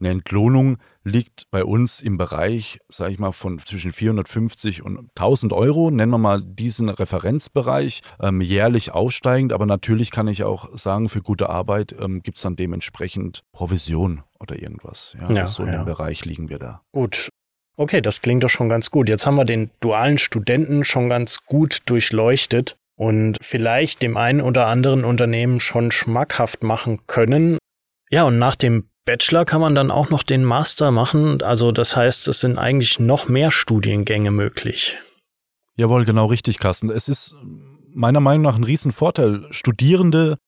eine 0.00 0.10
Entlohnung 0.10 0.78
liegt 1.04 1.50
bei 1.50 1.64
uns 1.64 2.00
im 2.00 2.16
Bereich, 2.16 2.78
sage 2.88 3.12
ich 3.12 3.18
mal, 3.18 3.32
von 3.32 3.58
zwischen 3.58 3.92
450 3.92 4.82
und 4.82 5.10
1000 5.16 5.52
Euro, 5.52 5.90
nennen 5.90 6.10
wir 6.10 6.18
mal 6.18 6.42
diesen 6.42 6.88
Referenzbereich, 6.88 8.00
ähm, 8.20 8.40
jährlich 8.40 8.92
aufsteigend. 8.92 9.52
Aber 9.52 9.66
natürlich 9.66 10.10
kann 10.10 10.28
ich 10.28 10.44
auch 10.44 10.76
sagen, 10.76 11.08
für 11.08 11.22
gute 11.22 11.48
Arbeit 11.50 11.94
ähm, 11.98 12.22
gibt 12.22 12.38
es 12.38 12.42
dann 12.42 12.56
dementsprechend 12.56 13.42
Provision 13.52 14.22
oder 14.40 14.60
irgendwas. 14.60 15.16
Ja, 15.20 15.30
ja 15.30 15.46
so 15.46 15.62
in 15.62 15.70
ja. 15.70 15.76
dem 15.76 15.84
Bereich 15.84 16.24
liegen 16.24 16.48
wir 16.48 16.58
da. 16.58 16.82
Gut, 16.92 17.28
Okay, 17.76 18.00
das 18.00 18.20
klingt 18.20 18.44
doch 18.44 18.48
schon 18.48 18.68
ganz 18.68 18.90
gut. 18.90 19.08
Jetzt 19.08 19.26
haben 19.26 19.34
wir 19.34 19.44
den 19.44 19.70
dualen 19.80 20.18
Studenten 20.18 20.84
schon 20.84 21.08
ganz 21.08 21.44
gut 21.44 21.80
durchleuchtet 21.86 22.76
und 22.94 23.36
vielleicht 23.40 24.02
dem 24.02 24.16
einen 24.16 24.40
oder 24.40 24.68
anderen 24.68 25.04
Unternehmen 25.04 25.58
schon 25.58 25.90
schmackhaft 25.90 26.62
machen 26.62 27.00
können. 27.08 27.58
Ja, 28.10 28.24
und 28.24 28.38
nach 28.38 28.54
dem 28.54 28.88
Bachelor 29.04 29.44
kann 29.44 29.60
man 29.60 29.74
dann 29.74 29.90
auch 29.90 30.10
noch 30.10 30.22
den 30.22 30.44
Master 30.44 30.90
machen. 30.90 31.42
Also 31.42 31.72
das 31.72 31.96
heißt, 31.96 32.26
es 32.28 32.40
sind 32.40 32.58
eigentlich 32.58 32.98
noch 32.98 33.28
mehr 33.28 33.50
Studiengänge 33.50 34.30
möglich. 34.30 34.96
Jawohl, 35.76 36.04
genau 36.04 36.26
richtig, 36.26 36.58
Carsten. 36.58 36.90
Es 36.90 37.08
ist 37.08 37.34
meiner 37.92 38.20
Meinung 38.20 38.42
nach 38.42 38.56
ein 38.56 38.64
Riesenvorteil. 38.64 39.46
Studierende 39.50 40.38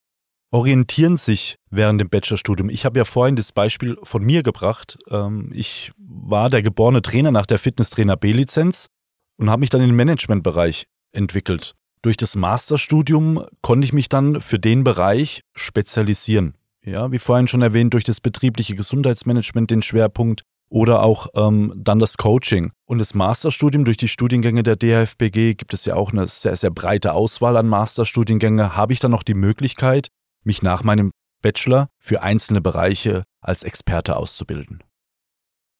orientieren 0.50 1.16
sich 1.16 1.56
während 1.70 2.00
dem 2.00 2.08
Bachelorstudium. 2.08 2.70
Ich 2.70 2.84
habe 2.84 2.98
ja 2.98 3.04
vorhin 3.04 3.36
das 3.36 3.52
Beispiel 3.52 3.98
von 4.02 4.22
mir 4.22 4.42
gebracht. 4.42 4.96
Ähm, 5.10 5.50
ich 5.52 5.92
war 5.98 6.48
der 6.48 6.62
geborene 6.62 7.02
Trainer 7.02 7.32
nach 7.32 7.46
der 7.46 7.58
Fitnesstrainer 7.58 8.16
B-Lizenz 8.16 8.88
und 9.36 9.50
habe 9.50 9.60
mich 9.60 9.70
dann 9.70 9.82
in 9.82 9.88
den 9.88 9.96
Managementbereich 9.96 10.86
entwickelt. 11.12 11.74
Durch 12.02 12.16
das 12.16 12.36
Masterstudium 12.36 13.44
konnte 13.62 13.84
ich 13.84 13.92
mich 13.92 14.08
dann 14.08 14.40
für 14.40 14.58
den 14.58 14.84
Bereich 14.84 15.42
spezialisieren. 15.54 16.54
Ja, 16.86 17.10
wie 17.10 17.18
vorhin 17.18 17.48
schon 17.48 17.62
erwähnt, 17.62 17.94
durch 17.94 18.04
das 18.04 18.20
betriebliche 18.20 18.76
Gesundheitsmanagement 18.76 19.72
den 19.72 19.82
Schwerpunkt 19.82 20.42
oder 20.68 21.02
auch 21.02 21.26
ähm, 21.34 21.72
dann 21.76 21.98
das 21.98 22.16
Coaching. 22.16 22.70
Und 22.86 22.98
das 22.98 23.12
Masterstudium 23.12 23.84
durch 23.84 23.96
die 23.96 24.06
Studiengänge 24.06 24.62
der 24.62 24.76
DHFBG 24.76 25.54
gibt 25.54 25.74
es 25.74 25.84
ja 25.84 25.96
auch 25.96 26.12
eine 26.12 26.28
sehr, 26.28 26.54
sehr 26.54 26.70
breite 26.70 27.12
Auswahl 27.12 27.56
an 27.56 27.66
Masterstudiengänge. 27.66 28.76
Habe 28.76 28.92
ich 28.92 29.00
dann 29.00 29.10
noch 29.10 29.24
die 29.24 29.34
Möglichkeit, 29.34 30.08
mich 30.44 30.62
nach 30.62 30.84
meinem 30.84 31.10
Bachelor 31.42 31.88
für 31.98 32.22
einzelne 32.22 32.60
Bereiche 32.60 33.24
als 33.40 33.64
Experte 33.64 34.16
auszubilden? 34.16 34.84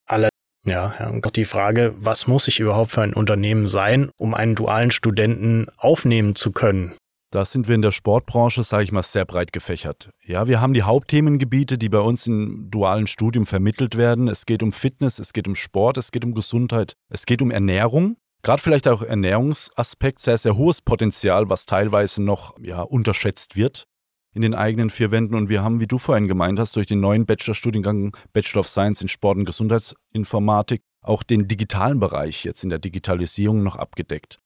Alle, 0.07 0.29
ja, 0.65 1.09
und 1.09 1.37
die 1.37 1.45
Frage, 1.45 1.95
was 1.99 2.27
muss 2.27 2.49
ich 2.49 2.59
überhaupt 2.59 2.91
für 2.91 3.03
ein 3.03 3.15
Unternehmen 3.15 3.69
sein, 3.69 4.11
um 4.17 4.35
einen 4.35 4.57
dualen 4.57 4.91
Studenten 4.91 5.69
aufnehmen 5.77 6.35
zu 6.35 6.51
können? 6.51 6.97
Da 7.37 7.45
sind 7.45 7.69
wir 7.69 7.75
in 7.75 7.83
der 7.83 7.90
Sportbranche, 7.90 8.62
sage 8.62 8.85
ich 8.85 8.93
mal, 8.93 9.02
sehr 9.02 9.26
breit 9.26 9.52
gefächert. 9.52 10.09
Ja, 10.25 10.47
wir 10.47 10.62
haben 10.62 10.73
die 10.73 10.85
Hauptthemengebiete, 10.85 11.76
die 11.76 11.90
bei 11.90 11.99
uns 11.99 12.26
im 12.26 12.71
dualen 12.71 13.07
Studium 13.07 13.45
vermittelt 13.45 13.99
werden. 13.99 14.26
Es 14.28 14.47
geht 14.47 14.62
um 14.62 14.73
Fitness, 14.73 15.19
es 15.19 15.35
geht 15.35 15.47
um 15.47 15.55
Sport, 15.55 15.99
es 15.99 16.12
geht 16.12 16.25
um 16.25 16.33
Gesundheit, 16.33 16.95
es 17.11 17.26
geht 17.26 17.43
um 17.43 17.50
Ernährung. 17.50 18.16
Gerade 18.40 18.62
vielleicht 18.62 18.88
auch 18.88 19.02
Ernährungsaspekt, 19.02 20.21
sehr, 20.21 20.38
sehr 20.38 20.57
hohes 20.57 20.81
Potenzial, 20.81 21.50
was 21.50 21.66
teilweise 21.66 22.23
noch 22.23 22.55
ja, 22.62 22.81
unterschätzt 22.81 23.55
wird 23.55 23.87
in 24.33 24.40
den 24.40 24.55
eigenen 24.55 24.88
vier 24.88 25.11
Wänden. 25.11 25.35
Und 25.35 25.50
wir 25.50 25.62
haben, 25.62 25.78
wie 25.78 25.87
du 25.87 25.99
vorhin 25.99 26.28
gemeint 26.28 26.59
hast, 26.59 26.75
durch 26.75 26.87
den 26.87 27.00
neuen 27.00 27.26
Bachelorstudiengang 27.26 28.16
Bachelor 28.33 28.61
of 28.61 28.69
Science 28.69 29.02
in 29.02 29.09
Sport 29.09 29.37
und 29.37 29.45
Gesundheitsinformatik 29.45 30.81
auch 31.02 31.23
den 31.23 31.49
digitalen 31.49 32.00
Bereich 32.00 32.45
jetzt 32.45 32.64
in 32.64 32.71
der 32.71 32.78
Digitalisierung 32.78 33.62
noch 33.62 33.76
abgedeckt. 33.76 34.40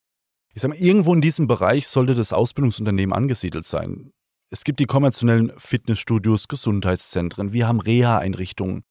Ich 0.53 0.61
sage 0.61 0.73
mal, 0.73 0.81
irgendwo 0.81 1.13
in 1.13 1.21
diesem 1.21 1.47
Bereich 1.47 1.87
sollte 1.87 2.13
das 2.13 2.33
Ausbildungsunternehmen 2.33 3.13
angesiedelt 3.13 3.65
sein. 3.65 4.11
Es 4.49 4.65
gibt 4.65 4.79
die 4.81 4.85
konventionellen 4.85 5.53
Fitnessstudios, 5.57 6.49
Gesundheitszentren, 6.49 7.53
wir 7.53 7.67
haben 7.67 7.79
Reha-Einrichtungen, 7.79 8.83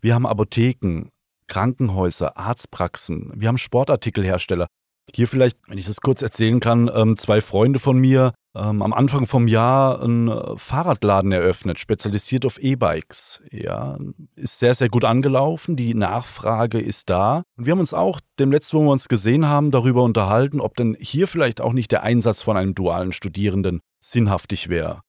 wir 0.00 0.14
haben 0.14 0.26
Apotheken, 0.26 1.08
Krankenhäuser, 1.46 2.36
Arztpraxen, 2.36 3.32
wir 3.34 3.48
haben 3.48 3.56
Sportartikelhersteller. 3.56 4.66
Hier 5.14 5.28
vielleicht, 5.28 5.58
wenn 5.66 5.78
ich 5.78 5.86
das 5.86 6.00
kurz 6.00 6.22
erzählen 6.22 6.60
kann, 6.60 6.90
ähm, 6.94 7.16
zwei 7.16 7.40
Freunde 7.40 7.78
von 7.78 7.98
mir 7.98 8.34
ähm, 8.54 8.82
am 8.82 8.92
Anfang 8.92 9.26
vom 9.26 9.48
Jahr 9.48 10.02
einen 10.02 10.28
äh, 10.28 10.56
Fahrradladen 10.56 11.32
eröffnet, 11.32 11.78
spezialisiert 11.78 12.44
auf 12.44 12.58
E-Bikes. 12.58 13.42
Ja, 13.50 13.98
ist 14.36 14.58
sehr, 14.58 14.74
sehr 14.74 14.88
gut 14.88 15.04
angelaufen. 15.04 15.76
Die 15.76 15.94
Nachfrage 15.94 16.80
ist 16.80 17.08
da. 17.10 17.42
Und 17.56 17.66
wir 17.66 17.72
haben 17.72 17.80
uns 17.80 17.94
auch 17.94 18.20
dem 18.38 18.50
letzten, 18.50 18.78
wo 18.78 18.82
wir 18.82 18.90
uns 18.90 19.08
gesehen 19.08 19.46
haben, 19.46 19.70
darüber 19.70 20.02
unterhalten, 20.02 20.60
ob 20.60 20.76
denn 20.76 20.96
hier 21.00 21.26
vielleicht 21.26 21.60
auch 21.60 21.72
nicht 21.72 21.92
der 21.92 22.02
Einsatz 22.02 22.42
von 22.42 22.56
einem 22.56 22.74
dualen 22.74 23.12
Studierenden 23.12 23.80
sinnhaftig 24.00 24.68
wäre. 24.68 25.02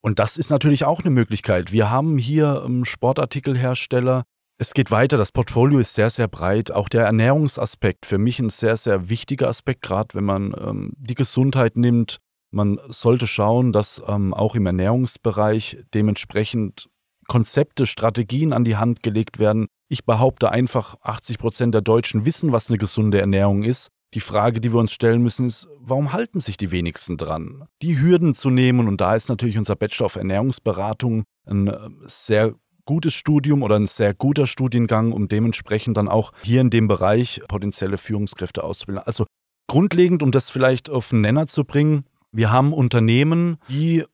Und 0.00 0.18
das 0.18 0.36
ist 0.36 0.50
natürlich 0.50 0.84
auch 0.84 1.00
eine 1.00 1.10
Möglichkeit. 1.10 1.72
Wir 1.72 1.90
haben 1.90 2.18
hier 2.18 2.64
ähm, 2.66 2.84
Sportartikelhersteller. 2.84 4.24
Es 4.62 4.74
geht 4.74 4.92
weiter, 4.92 5.16
das 5.16 5.32
Portfolio 5.32 5.80
ist 5.80 5.94
sehr, 5.94 6.08
sehr 6.08 6.28
breit. 6.28 6.70
Auch 6.70 6.88
der 6.88 7.02
Ernährungsaspekt 7.02 8.06
für 8.06 8.16
mich 8.16 8.38
ein 8.38 8.48
sehr, 8.48 8.76
sehr 8.76 9.08
wichtiger 9.08 9.48
Aspekt, 9.48 9.82
gerade 9.82 10.14
wenn 10.14 10.22
man 10.22 10.54
ähm, 10.56 10.92
die 10.96 11.16
Gesundheit 11.16 11.76
nimmt, 11.76 12.18
man 12.52 12.78
sollte 12.88 13.26
schauen, 13.26 13.72
dass 13.72 14.00
ähm, 14.06 14.32
auch 14.32 14.54
im 14.54 14.64
Ernährungsbereich 14.64 15.78
dementsprechend 15.94 16.88
Konzepte, 17.26 17.86
Strategien 17.86 18.52
an 18.52 18.62
die 18.62 18.76
Hand 18.76 19.02
gelegt 19.02 19.40
werden. 19.40 19.66
Ich 19.88 20.04
behaupte 20.04 20.52
einfach, 20.52 20.94
80 21.02 21.38
Prozent 21.38 21.74
der 21.74 21.82
Deutschen 21.82 22.24
wissen, 22.24 22.52
was 22.52 22.68
eine 22.68 22.78
gesunde 22.78 23.20
Ernährung 23.20 23.64
ist. 23.64 23.88
Die 24.14 24.20
Frage, 24.20 24.60
die 24.60 24.72
wir 24.72 24.78
uns 24.78 24.92
stellen 24.92 25.22
müssen, 25.22 25.46
ist, 25.46 25.66
warum 25.80 26.12
halten 26.12 26.38
sich 26.38 26.56
die 26.56 26.70
wenigsten 26.70 27.16
dran? 27.16 27.64
Die 27.82 28.00
Hürden 28.00 28.32
zu 28.32 28.48
nehmen, 28.48 28.86
und 28.86 29.00
da 29.00 29.16
ist 29.16 29.28
natürlich 29.28 29.58
unser 29.58 29.74
Bachelor 29.74 30.06
of 30.06 30.14
Ernährungsberatung 30.14 31.24
ein 31.46 31.66
äh, 31.66 31.88
sehr 32.06 32.54
gutes 32.84 33.14
Studium 33.14 33.62
oder 33.62 33.76
ein 33.76 33.86
sehr 33.86 34.14
guter 34.14 34.46
Studiengang, 34.46 35.12
um 35.12 35.28
dementsprechend 35.28 35.96
dann 35.96 36.08
auch 36.08 36.32
hier 36.42 36.60
in 36.60 36.70
dem 36.70 36.88
Bereich 36.88 37.40
potenzielle 37.48 37.98
Führungskräfte 37.98 38.64
auszubilden. 38.64 39.02
Also 39.04 39.26
grundlegend, 39.68 40.22
um 40.22 40.32
das 40.32 40.50
vielleicht 40.50 40.90
auf 40.90 41.10
den 41.10 41.20
Nenner 41.20 41.46
zu 41.46 41.64
bringen, 41.64 42.04
wir 42.32 42.50
haben 42.50 42.72
Unternehmen, 42.72 43.58
die 43.68 44.04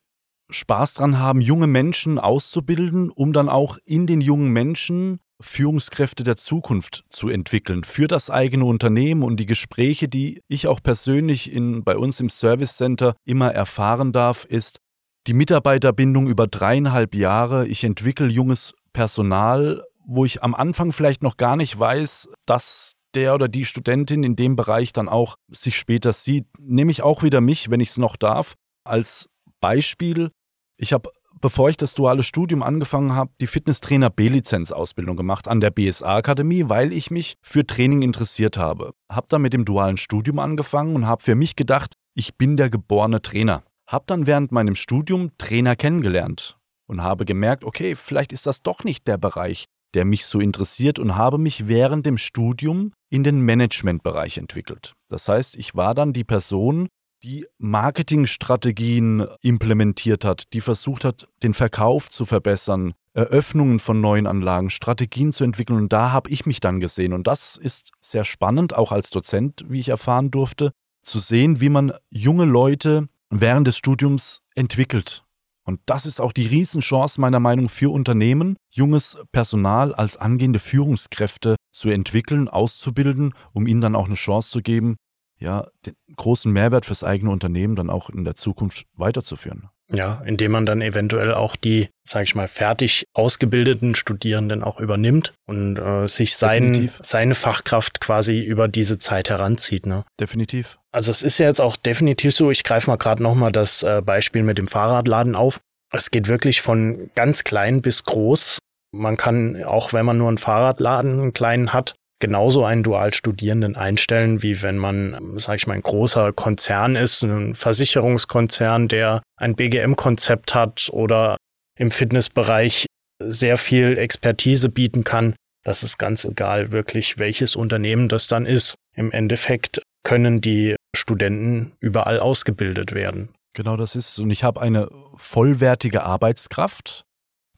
Spaß 0.51 0.95
dran 0.95 1.19
haben, 1.19 1.41
junge 1.41 1.67
Menschen 1.67 2.19
auszubilden, 2.19 3.11
um 3.11 3.33
dann 3.33 3.49
auch 3.49 3.79
in 3.85 4.07
den 4.07 4.21
jungen 4.21 4.51
Menschen 4.51 5.21
Führungskräfte 5.41 6.25
der 6.25 6.37
Zukunft 6.37 7.05
zu 7.11 7.29
entwickeln 7.29 7.85
für 7.85 8.09
das 8.09 8.29
eigene 8.29 8.65
Unternehmen 8.65 9.23
und 9.23 9.39
die 9.39 9.47
Gespräche, 9.47 10.09
die 10.09 10.43
ich 10.49 10.67
auch 10.67 10.83
persönlich 10.83 11.53
in, 11.53 11.85
bei 11.85 11.97
uns 11.97 12.19
im 12.19 12.29
Service 12.29 12.77
Center 12.77 13.15
immer 13.25 13.53
erfahren 13.53 14.11
darf, 14.11 14.45
ist 14.45 14.81
die 15.29 15.35
Mitarbeiterbindung 15.35 16.27
über 16.27 16.47
dreieinhalb 16.47 17.15
Jahre. 17.15 17.67
Ich 17.69 17.85
entwickle 17.85 18.29
junges 18.29 18.75
Personal, 18.95 19.85
wo 20.07 20.25
ich 20.25 20.43
am 20.43 20.55
Anfang 20.55 20.91
vielleicht 20.91 21.23
noch 21.23 21.37
gar 21.37 21.55
nicht 21.55 21.79
weiß, 21.79 22.31
dass 22.47 22.95
der 23.15 23.35
oder 23.35 23.47
die 23.47 23.67
Studentin 23.67 24.23
in 24.25 24.37
dem 24.37 24.57
Bereich 24.57 24.95
dann 24.95 25.09
auch 25.09 25.37
sich 25.53 25.77
später 25.77 26.15
sieht. 26.15 26.47
Nehme 26.59 26.91
ich 26.91 27.03
auch 27.03 27.23
wieder 27.23 27.43
mich, 27.43 27.71
wenn 27.71 27.81
ich 27.81 27.91
es 27.91 27.99
noch 27.99 28.17
darf, 28.17 28.55
als 28.85 29.29
Beispiel. 29.61 30.31
Ich 30.79 30.95
habe, 30.95 31.11
bevor 31.43 31.69
ich 31.69 31.77
das 31.77 31.95
duale 31.95 32.23
Studium 32.23 32.63
angefangen 32.63 33.15
habe, 33.15 33.31
die 33.39 33.47
Fitnesstrainer 33.47 34.09
B-Lizenz-Ausbildung 34.09 35.17
gemacht 35.17 35.47
an 35.47 35.61
der 35.61 35.71
BSA-Akademie, 35.71 36.71
weil 36.71 36.91
ich 36.91 37.11
mich 37.11 37.35
für 37.43 37.67
Training 37.67 38.01
interessiert 38.01 38.57
habe. 38.57 38.95
Habe 39.11 39.27
dann 39.29 39.43
mit 39.43 39.53
dem 39.53 39.67
dualen 39.67 39.99
Studium 39.99 40.39
angefangen 40.39 40.97
und 40.97 41.07
habe 41.07 41.23
für 41.23 41.35
mich 41.35 41.55
gedacht, 41.55 41.97
ich 42.15 42.37
bin 42.37 42.57
der 42.57 42.71
geborene 42.71 43.21
Trainer. 43.21 43.63
Habe 43.89 44.05
dann 44.07 44.27
während 44.27 44.53
meinem 44.53 44.75
Studium 44.75 45.31
Trainer 45.39 45.75
kennengelernt 45.75 46.59
und 46.87 47.03
habe 47.03 47.25
gemerkt, 47.25 47.65
okay, 47.65 47.97
vielleicht 47.97 48.35
ist 48.35 48.47
das 48.47 48.63
doch 48.63 48.85
nicht 48.85 49.09
der 49.09 49.17
Bereich, 49.17 49.65
der 49.95 50.05
mich 50.05 50.27
so 50.27 50.41
interessiert 50.41 50.99
und 50.99 51.17
habe 51.17 51.39
mich 51.39 51.69
während 51.69 52.05
dem 52.05 52.19
Studium 52.19 52.93
in 53.09 53.25
den 53.25 53.41
Managementbereich 53.41 54.37
entwickelt. 54.37 54.93
Das 55.09 55.27
heißt, 55.27 55.57
ich 55.57 55.75
war 55.75 55.95
dann 55.95 56.13
die 56.13 56.25
Person, 56.25 56.89
die 57.23 57.47
Marketingstrategien 57.57 59.27
implementiert 59.41 60.23
hat, 60.23 60.53
die 60.53 60.61
versucht 60.61 61.07
hat, 61.07 61.27
den 61.43 61.55
Verkauf 61.55 62.11
zu 62.11 62.27
verbessern, 62.27 62.93
Eröffnungen 63.15 63.79
von 63.79 64.03
neuen 64.03 64.27
Anlagen, 64.27 64.69
Strategien 64.69 65.33
zu 65.33 65.45
entwickeln. 65.45 65.79
Und 65.79 65.93
da 65.95 66.13
habe 66.13 66.29
ich 66.29 66.45
mich 66.45 66.61
dann 66.61 66.79
gesehen. 66.79 67.15
Und 67.15 67.27
das 67.27 67.57
ist 67.57 67.93
sehr 68.01 68.25
spannend, 68.25 68.77
auch 68.77 68.93
als 68.93 69.09
Dozent, 69.09 69.65
wie 69.67 69.81
ich 69.81 69.89
erfahren 69.89 70.31
durfte, 70.31 70.73
zu 71.03 71.19
sehen, 71.21 71.63
wie 71.63 71.71
man 71.71 71.95
junge 72.11 72.45
Leute 72.45 73.09
während 73.31 73.67
des 73.67 73.77
Studiums 73.77 74.43
entwickelt. 74.55 75.25
Und 75.65 75.81
das 75.85 76.07
ist 76.07 76.21
auch 76.21 76.33
die 76.33 76.47
Riesenchance 76.47 77.21
meiner 77.21 77.41
Meinung 77.41 77.69
für 77.69 77.93
Unternehmen, 77.93 78.57
junges 78.71 79.19
Personal 79.33 79.95
als 79.95 80.17
angehende 80.17 80.61
Führungskräfte 80.61 81.57
zu 81.73 81.91
entwickeln, 81.91 82.49
auszubilden, 82.49 83.35
um 83.53 83.67
ihnen 83.67 83.83
dann 83.83 83.95
auch 83.95 84.07
eine 84.07 84.15
Chance 84.15 84.51
zu 84.51 84.63
geben, 84.63 84.97
ja, 85.39 85.69
den 85.87 85.95
großen 86.17 86.53
Mehrwert 86.53 86.85
fürs 86.85 87.05
eigene 87.05 87.31
Unternehmen 87.31 87.77
dann 87.77 87.91
auch 87.91 88.11
in 88.11 88.25
der 88.25 88.35
Zukunft 88.35 88.87
weiterzuführen. 88.95 89.69
Ja, 89.91 90.23
indem 90.27 90.53
man 90.53 90.67
dann 90.67 90.83
eventuell 90.83 91.33
auch 91.33 91.57
die, 91.57 91.89
sage 92.05 92.25
ich 92.25 92.35
mal, 92.35 92.47
fertig 92.47 93.07
ausgebildeten 93.15 93.95
Studierenden 93.95 94.63
auch 94.63 94.81
übernimmt 94.81 95.33
und 95.47 95.79
äh, 95.79 96.07
sich 96.09 96.37
sein, 96.37 96.91
seine 97.03 97.35
Fachkraft 97.35 98.01
quasi 98.01 98.41
über 98.41 98.69
diese 98.69 98.99
Zeit 98.99 99.31
heranzieht. 99.31 99.87
Ne? 99.87 100.05
Definitiv. 100.21 100.79
Also 100.93 101.11
es 101.11 101.23
ist 101.23 101.39
ja 101.39 101.47
jetzt 101.47 101.61
auch 101.61 101.77
definitiv 101.77 102.35
so, 102.35 102.51
ich 102.51 102.65
greife 102.65 102.91
mal 102.91 102.97
gerade 102.97 103.23
nochmal 103.23 103.51
das 103.51 103.83
äh, 103.83 104.03
Beispiel 104.05 104.43
mit 104.43 104.59
dem 104.59 104.69
Fahrradladen 104.69 105.35
auf. 105.35 105.61
Es 105.91 106.11
geht 106.11 106.29
wirklich 106.29 106.61
von 106.61 107.11
ganz 107.15 107.45
klein 107.45 107.81
bis 107.81 108.05
groß. 108.05 108.59
Man 108.93 109.17
kann, 109.17 109.65
auch 109.65 109.95
wenn 109.95 110.05
man 110.05 110.19
nur 110.19 110.29
einen 110.29 110.39
Fahrradladen, 110.39 111.19
einen 111.19 111.33
kleinen 111.33 111.73
hat, 111.73 111.95
genauso 112.21 112.65
einen 112.65 112.83
Dualstudierenden 112.83 113.77
einstellen, 113.77 114.43
wie 114.43 114.63
wenn 114.63 114.77
man, 114.77 115.39
sage 115.39 115.57
ich 115.57 115.67
mal, 115.67 115.75
ein 115.75 115.83
großer 115.83 116.33
Konzern 116.33 116.97
ist, 116.97 117.23
ein 117.23 117.55
Versicherungskonzern, 117.55 118.89
der 118.89 119.23
ein 119.37 119.55
BGM-Konzept 119.55 120.55
hat 120.55 120.89
oder 120.93 121.37
im 121.79 121.91
Fitnessbereich 121.91 122.87
sehr 123.23 123.57
viel 123.57 123.99
Expertise 123.99 124.69
bieten 124.69 125.05
kann. 125.05 125.35
Das 125.65 125.83
ist 125.83 125.99
ganz 125.99 126.25
egal 126.25 126.73
wirklich, 126.73 127.19
welches 127.19 127.57
Unternehmen 127.57 128.09
das 128.09 128.27
dann 128.27 128.47
ist. 128.47 128.75
Im 128.95 129.13
Endeffekt 129.13 129.83
können 130.03 130.41
die 130.41 130.77
Studenten 130.97 131.73
überall 131.81 132.21
ausgebildet 132.21 132.95
werden. 132.95 133.29
Genau 133.55 133.77
das 133.77 133.97
ist. 133.97 134.19
Und 134.19 134.31
ich 134.31 134.45
habe 134.45 134.61
eine 134.61 134.89
vollwertige 135.17 136.05
Arbeitskraft, 136.05 137.03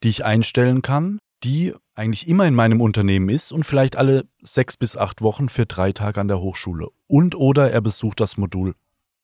die 0.02 0.08
ich 0.08 0.24
einstellen 0.24 0.82
kann, 0.82 1.18
die 1.44 1.74
eigentlich 1.94 2.28
immer 2.28 2.46
in 2.46 2.54
meinem 2.54 2.80
Unternehmen 2.80 3.28
ist 3.28 3.52
und 3.52 3.64
vielleicht 3.64 3.96
alle 3.96 4.26
sechs 4.42 4.76
bis 4.76 4.96
acht 4.96 5.22
Wochen 5.22 5.48
für 5.48 5.66
drei 5.66 5.92
Tage 5.92 6.20
an 6.20 6.28
der 6.28 6.40
Hochschule. 6.40 6.88
Und 7.06 7.34
oder 7.34 7.70
er 7.70 7.80
besucht 7.80 8.20
das 8.20 8.36
Modul 8.36 8.74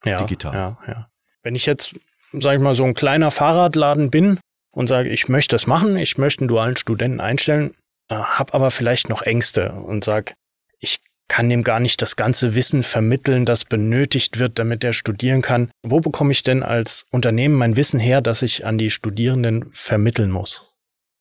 ja, 0.04 0.18
digital. 0.18 0.54
Ja, 0.54 0.78
ja. 0.86 1.08
Wenn 1.42 1.54
ich 1.54 1.66
jetzt, 1.66 1.94
sage 2.32 2.56
ich 2.56 2.62
mal, 2.62 2.74
so 2.74 2.84
ein 2.84 2.94
kleiner 2.94 3.30
Fahrradladen 3.30 4.10
bin 4.10 4.38
und 4.70 4.86
sage, 4.88 5.08
ich 5.08 5.28
möchte 5.28 5.54
das 5.54 5.66
machen, 5.66 5.96
ich 5.96 6.18
möchte 6.18 6.42
einen 6.42 6.48
dualen 6.48 6.76
Studenten 6.76 7.20
einstellen, 7.20 7.74
äh, 8.08 8.14
habe 8.14 8.54
aber 8.54 8.70
vielleicht 8.70 9.08
noch 9.08 9.22
Ängste 9.22 9.72
und 9.72 10.04
sage, 10.04 10.34
ich 10.78 11.00
kann 11.28 11.48
dem 11.48 11.64
gar 11.64 11.80
nicht 11.80 12.02
das 12.02 12.16
ganze 12.16 12.54
Wissen 12.54 12.82
vermitteln, 12.82 13.46
das 13.46 13.64
benötigt 13.64 14.38
wird, 14.38 14.58
damit 14.58 14.84
er 14.84 14.92
studieren 14.92 15.42
kann. 15.42 15.70
Wo 15.82 16.00
bekomme 16.00 16.32
ich 16.32 16.42
denn 16.42 16.62
als 16.62 17.04
Unternehmen 17.10 17.56
mein 17.56 17.76
Wissen 17.76 17.98
her, 17.98 18.20
das 18.20 18.42
ich 18.42 18.64
an 18.64 18.78
die 18.78 18.90
Studierenden 18.90 19.66
vermitteln 19.72 20.30
muss? 20.30 20.65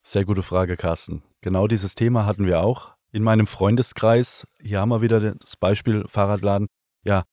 Sehr 0.08 0.24
gute 0.24 0.44
Frage, 0.44 0.78
Carsten. 0.78 1.24
Genau 1.42 1.66
dieses 1.66 1.96
Thema 1.96 2.28
hatten 2.28 2.46
wir 2.46 2.62
auch 2.62 2.94
in 3.12 3.24
meinem 3.24 3.48
Freundeskreis. 3.48 4.46
Hier 4.62 4.80
haben 4.80 4.90
wir 4.90 5.02
wieder 5.02 5.34
das 5.34 5.58
Beispiel 5.58 6.06
Fahrradladen. 6.08 6.68
Ja, 7.04 7.24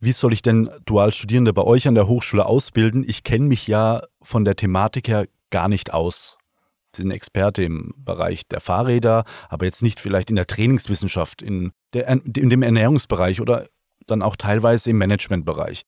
wie 0.00 0.12
soll 0.12 0.32
ich 0.32 0.40
denn 0.40 0.70
Dualstudierende 0.86 1.52
bei 1.52 1.60
euch 1.60 1.86
an 1.86 1.94
der 1.94 2.08
Hochschule 2.08 2.46
ausbilden? 2.46 3.04
Ich 3.06 3.24
kenne 3.24 3.44
mich 3.44 3.66
ja 3.66 4.04
von 4.22 4.46
der 4.46 4.56
Thematik 4.56 5.08
her 5.08 5.26
gar 5.50 5.68
nicht 5.68 5.92
aus. 5.92 6.38
Sie 6.96 7.02
sind 7.02 7.10
Experte 7.10 7.62
im 7.62 7.92
Bereich 7.98 8.48
der 8.48 8.60
Fahrräder, 8.60 9.24
aber 9.50 9.66
jetzt 9.66 9.82
nicht 9.82 10.00
vielleicht 10.00 10.30
in 10.30 10.36
der 10.36 10.46
Trainingswissenschaft, 10.46 11.42
in, 11.42 11.72
der, 11.92 12.08
in 12.08 12.48
dem 12.48 12.62
Ernährungsbereich 12.62 13.42
oder 13.42 13.68
dann 14.06 14.22
auch 14.22 14.36
teilweise 14.36 14.88
im 14.88 14.96
Managementbereich. 14.96 15.82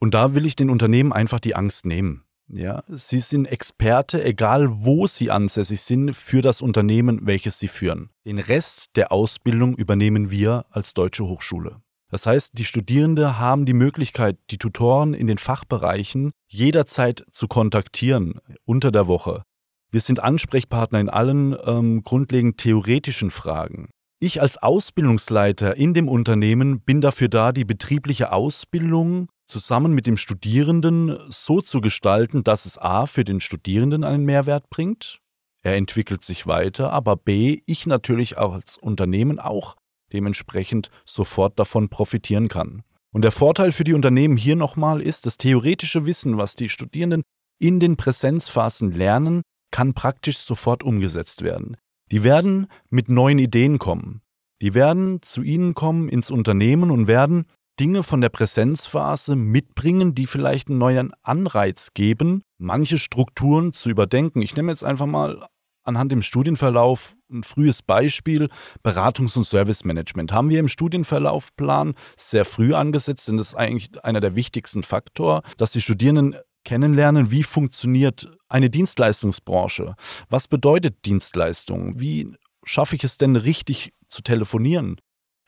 Und 0.00 0.14
da 0.14 0.34
will 0.34 0.46
ich 0.46 0.56
den 0.56 0.68
Unternehmen 0.68 1.12
einfach 1.12 1.38
die 1.38 1.54
Angst 1.54 1.86
nehmen. 1.86 2.25
Ja, 2.48 2.84
sie 2.88 3.18
sind 3.18 3.46
Experte, 3.46 4.22
egal 4.22 4.68
wo 4.70 5.06
sie 5.06 5.30
ansässig 5.30 5.80
sind, 5.80 6.14
für 6.14 6.42
das 6.42 6.62
Unternehmen, 6.62 7.26
welches 7.26 7.58
sie 7.58 7.68
führen. 7.68 8.10
Den 8.24 8.38
Rest 8.38 8.90
der 8.94 9.10
Ausbildung 9.10 9.74
übernehmen 9.76 10.30
wir 10.30 10.64
als 10.70 10.94
Deutsche 10.94 11.26
Hochschule. 11.26 11.80
Das 12.08 12.24
heißt, 12.24 12.52
die 12.56 12.64
Studierende 12.64 13.38
haben 13.38 13.66
die 13.66 13.72
Möglichkeit, 13.72 14.38
die 14.50 14.58
Tutoren 14.58 15.12
in 15.12 15.26
den 15.26 15.38
Fachbereichen 15.38 16.30
jederzeit 16.46 17.24
zu 17.32 17.48
kontaktieren 17.48 18.40
unter 18.64 18.92
der 18.92 19.08
Woche. 19.08 19.42
Wir 19.90 20.00
sind 20.00 20.20
Ansprechpartner 20.20 21.00
in 21.00 21.08
allen 21.08 21.56
ähm, 21.64 22.02
grundlegend 22.02 22.58
theoretischen 22.58 23.30
Fragen. 23.32 23.90
Ich 24.20 24.40
als 24.40 24.56
Ausbildungsleiter 24.56 25.76
in 25.76 25.94
dem 25.94 26.08
Unternehmen 26.08 26.80
bin 26.80 27.00
dafür 27.00 27.28
da, 27.28 27.52
die 27.52 27.64
betriebliche 27.64 28.32
Ausbildung 28.32 29.28
zusammen 29.46 29.92
mit 29.92 30.06
dem 30.06 30.16
Studierenden 30.16 31.18
so 31.28 31.60
zu 31.60 31.80
gestalten, 31.80 32.44
dass 32.44 32.66
es 32.66 32.78
a. 32.78 33.06
für 33.06 33.24
den 33.24 33.40
Studierenden 33.40 34.04
einen 34.04 34.24
Mehrwert 34.24 34.68
bringt, 34.70 35.20
er 35.66 35.74
entwickelt 35.74 36.22
sich 36.22 36.46
weiter, 36.46 36.92
aber 36.92 37.16
b. 37.16 37.60
ich 37.66 37.86
natürlich 37.86 38.38
als 38.38 38.78
Unternehmen 38.78 39.40
auch 39.40 39.74
dementsprechend 40.12 40.90
sofort 41.04 41.58
davon 41.58 41.88
profitieren 41.88 42.46
kann. 42.46 42.84
Und 43.12 43.22
der 43.22 43.32
Vorteil 43.32 43.72
für 43.72 43.82
die 43.82 43.94
Unternehmen 43.94 44.36
hier 44.36 44.54
nochmal 44.54 45.00
ist, 45.00 45.26
das 45.26 45.38
theoretische 45.38 46.06
Wissen, 46.06 46.36
was 46.36 46.54
die 46.54 46.68
Studierenden 46.68 47.22
in 47.58 47.80
den 47.80 47.96
Präsenzphasen 47.96 48.92
lernen, 48.92 49.42
kann 49.72 49.92
praktisch 49.92 50.38
sofort 50.38 50.84
umgesetzt 50.84 51.42
werden. 51.42 51.76
Die 52.12 52.22
werden 52.22 52.68
mit 52.88 53.08
neuen 53.08 53.40
Ideen 53.40 53.80
kommen. 53.80 54.22
Die 54.62 54.72
werden 54.72 55.20
zu 55.20 55.42
Ihnen 55.42 55.74
kommen 55.74 56.08
ins 56.08 56.30
Unternehmen 56.30 56.92
und 56.92 57.08
werden 57.08 57.46
Dinge 57.78 58.02
von 58.02 58.20
der 58.20 58.30
Präsenzphase 58.30 59.36
mitbringen, 59.36 60.14
die 60.14 60.26
vielleicht 60.26 60.68
einen 60.68 60.78
neuen 60.78 61.12
Anreiz 61.22 61.92
geben, 61.94 62.42
manche 62.58 62.98
Strukturen 62.98 63.72
zu 63.72 63.90
überdenken. 63.90 64.42
Ich 64.42 64.56
nehme 64.56 64.72
jetzt 64.72 64.84
einfach 64.84 65.06
mal 65.06 65.46
anhand 65.84 66.12
dem 66.12 66.22
Studienverlauf 66.22 67.14
ein 67.30 67.42
frühes 67.42 67.82
Beispiel. 67.82 68.48
Beratungs- 68.84 69.36
und 69.36 69.44
Servicemanagement 69.44 70.32
haben 70.32 70.50
wir 70.50 70.60
im 70.60 70.68
Studienverlaufplan 70.68 71.94
sehr 72.16 72.44
früh 72.44 72.74
angesetzt, 72.74 73.28
denn 73.28 73.36
das 73.36 73.48
ist 73.48 73.54
eigentlich 73.54 74.04
einer 74.04 74.20
der 74.20 74.34
wichtigsten 74.34 74.82
Faktoren, 74.82 75.42
dass 75.56 75.72
die 75.72 75.80
Studierenden 75.80 76.36
kennenlernen, 76.64 77.30
wie 77.30 77.44
funktioniert 77.44 78.28
eine 78.48 78.70
Dienstleistungsbranche. 78.70 79.94
Was 80.28 80.48
bedeutet 80.48 81.04
Dienstleistung? 81.04 82.00
Wie 82.00 82.32
schaffe 82.64 82.96
ich 82.96 83.04
es 83.04 83.18
denn 83.18 83.36
richtig 83.36 83.92
zu 84.08 84.22
telefonieren? 84.22 84.96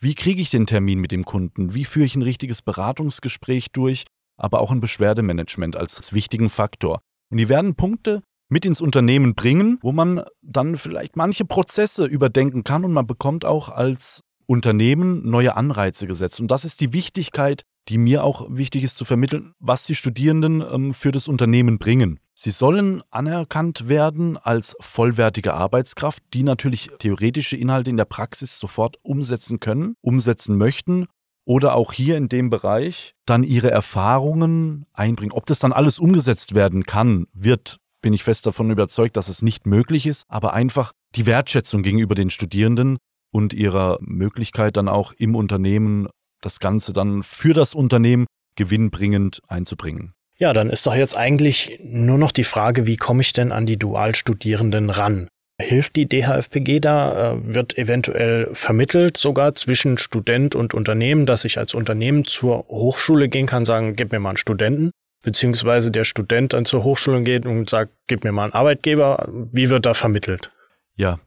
Wie 0.00 0.14
kriege 0.14 0.40
ich 0.40 0.50
den 0.50 0.66
Termin 0.66 1.00
mit 1.00 1.10
dem 1.10 1.24
Kunden? 1.24 1.74
Wie 1.74 1.84
führe 1.84 2.06
ich 2.06 2.14
ein 2.14 2.22
richtiges 2.22 2.62
Beratungsgespräch 2.62 3.72
durch? 3.72 4.04
Aber 4.36 4.60
auch 4.60 4.70
ein 4.70 4.80
Beschwerdemanagement 4.80 5.74
als 5.74 6.12
wichtigen 6.12 6.50
Faktor. 6.50 7.00
Und 7.30 7.38
die 7.38 7.48
werden 7.48 7.74
Punkte 7.74 8.22
mit 8.48 8.64
ins 8.64 8.80
Unternehmen 8.80 9.34
bringen, 9.34 9.78
wo 9.82 9.90
man 9.90 10.22
dann 10.40 10.76
vielleicht 10.76 11.16
manche 11.16 11.44
Prozesse 11.44 12.06
überdenken 12.06 12.62
kann 12.62 12.84
und 12.84 12.92
man 12.92 13.08
bekommt 13.08 13.44
auch 13.44 13.70
als 13.70 14.20
Unternehmen 14.46 15.28
neue 15.28 15.56
Anreize 15.56 16.06
gesetzt. 16.06 16.40
Und 16.40 16.48
das 16.48 16.64
ist 16.64 16.80
die 16.80 16.92
Wichtigkeit, 16.92 17.62
die 17.88 17.98
mir 17.98 18.24
auch 18.24 18.46
wichtig 18.50 18.84
ist 18.84 18.96
zu 18.96 19.04
vermitteln, 19.04 19.54
was 19.58 19.84
die 19.84 19.94
Studierenden 19.94 20.62
ähm, 20.62 20.94
für 20.94 21.12
das 21.12 21.28
Unternehmen 21.28 21.78
bringen. 21.78 22.20
Sie 22.34 22.50
sollen 22.50 23.02
anerkannt 23.10 23.88
werden 23.88 24.36
als 24.36 24.76
vollwertige 24.80 25.54
Arbeitskraft, 25.54 26.22
die 26.34 26.42
natürlich 26.42 26.88
theoretische 26.98 27.56
Inhalte 27.56 27.90
in 27.90 27.96
der 27.96 28.04
Praxis 28.04 28.58
sofort 28.58 28.96
umsetzen 29.02 29.58
können, 29.58 29.94
umsetzen 30.00 30.56
möchten 30.56 31.06
oder 31.44 31.74
auch 31.74 31.92
hier 31.92 32.16
in 32.16 32.28
dem 32.28 32.50
Bereich 32.50 33.14
dann 33.26 33.42
ihre 33.42 33.70
Erfahrungen 33.70 34.86
einbringen. 34.92 35.32
Ob 35.32 35.46
das 35.46 35.58
dann 35.58 35.72
alles 35.72 35.98
umgesetzt 35.98 36.54
werden 36.54 36.84
kann, 36.84 37.26
wird 37.32 37.78
bin 38.00 38.12
ich 38.12 38.22
fest 38.22 38.46
davon 38.46 38.70
überzeugt, 38.70 39.16
dass 39.16 39.28
es 39.28 39.42
nicht 39.42 39.66
möglich 39.66 40.06
ist, 40.06 40.24
aber 40.28 40.54
einfach 40.54 40.92
die 41.16 41.26
Wertschätzung 41.26 41.82
gegenüber 41.82 42.14
den 42.14 42.30
Studierenden 42.30 42.98
und 43.32 43.52
ihrer 43.52 43.98
Möglichkeit 44.00 44.76
dann 44.76 44.88
auch 44.88 45.12
im 45.12 45.34
Unternehmen 45.34 46.08
das 46.40 46.60
Ganze 46.60 46.92
dann 46.92 47.22
für 47.22 47.52
das 47.52 47.74
Unternehmen 47.74 48.26
gewinnbringend 48.56 49.40
einzubringen. 49.48 50.14
Ja, 50.36 50.52
dann 50.52 50.70
ist 50.70 50.86
doch 50.86 50.94
jetzt 50.94 51.16
eigentlich 51.16 51.80
nur 51.82 52.18
noch 52.18 52.32
die 52.32 52.44
Frage, 52.44 52.86
wie 52.86 52.96
komme 52.96 53.22
ich 53.22 53.32
denn 53.32 53.50
an 53.50 53.66
die 53.66 53.76
Dualstudierenden 53.76 54.90
ran? 54.90 55.28
Hilft 55.60 55.96
die 55.96 56.08
DHFPG 56.08 56.78
da? 56.78 57.32
Äh, 57.32 57.54
wird 57.54 57.76
eventuell 57.76 58.48
vermittelt 58.52 59.16
sogar 59.16 59.56
zwischen 59.56 59.98
Student 59.98 60.54
und 60.54 60.74
Unternehmen, 60.74 61.26
dass 61.26 61.44
ich 61.44 61.58
als 61.58 61.74
Unternehmen 61.74 62.24
zur 62.24 62.66
Hochschule 62.68 63.28
gehen 63.28 63.46
kann, 63.46 63.64
sagen, 63.64 63.96
gib 63.96 64.12
mir 64.12 64.20
mal 64.20 64.30
einen 64.30 64.36
Studenten 64.36 64.92
beziehungsweise 65.22 65.90
der 65.90 66.04
Student 66.04 66.52
dann 66.52 66.64
zur 66.64 66.84
Hochschule 66.84 67.22
geht 67.22 67.46
und 67.46 67.68
sagt, 67.68 67.92
gib 68.06 68.24
mir 68.24 68.32
mal 68.32 68.44
einen 68.44 68.52
Arbeitgeber. 68.52 69.28
Wie 69.52 69.68
wird 69.70 69.86
da 69.86 69.94
vermittelt? 69.94 70.52
Ja, 70.94 71.18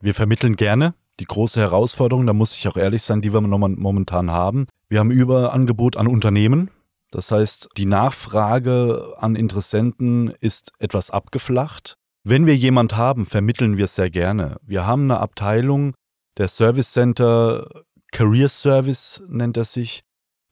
wir 0.00 0.14
vermitteln 0.14 0.56
gerne. 0.56 0.94
Die 1.20 1.26
große 1.26 1.60
Herausforderung, 1.60 2.26
da 2.26 2.32
muss 2.32 2.54
ich 2.54 2.66
auch 2.66 2.76
ehrlich 2.76 3.02
sein, 3.02 3.20
die 3.20 3.32
wir 3.32 3.40
momentan 3.40 4.30
haben. 4.30 4.66
Wir 4.88 4.98
haben 4.98 5.10
Überangebot 5.10 5.96
an 5.96 6.08
Unternehmen. 6.08 6.70
Das 7.10 7.30
heißt, 7.30 7.68
die 7.76 7.86
Nachfrage 7.86 9.14
an 9.18 9.36
Interessenten 9.36 10.34
ist 10.40 10.72
etwas 10.80 11.10
abgeflacht. 11.10 11.94
Wenn 12.24 12.46
wir 12.46 12.56
jemand 12.56 12.96
haben, 12.96 13.26
vermitteln 13.26 13.76
wir 13.76 13.84
es 13.84 13.94
sehr 13.94 14.10
gerne. 14.10 14.56
Wir 14.62 14.86
haben 14.86 15.04
eine 15.04 15.20
Abteilung, 15.20 15.94
der 16.36 16.48
Service 16.48 16.90
Center 16.90 17.68
Career 18.10 18.48
Service 18.48 19.22
nennt 19.28 19.56
er 19.56 19.64
sich, 19.64 20.02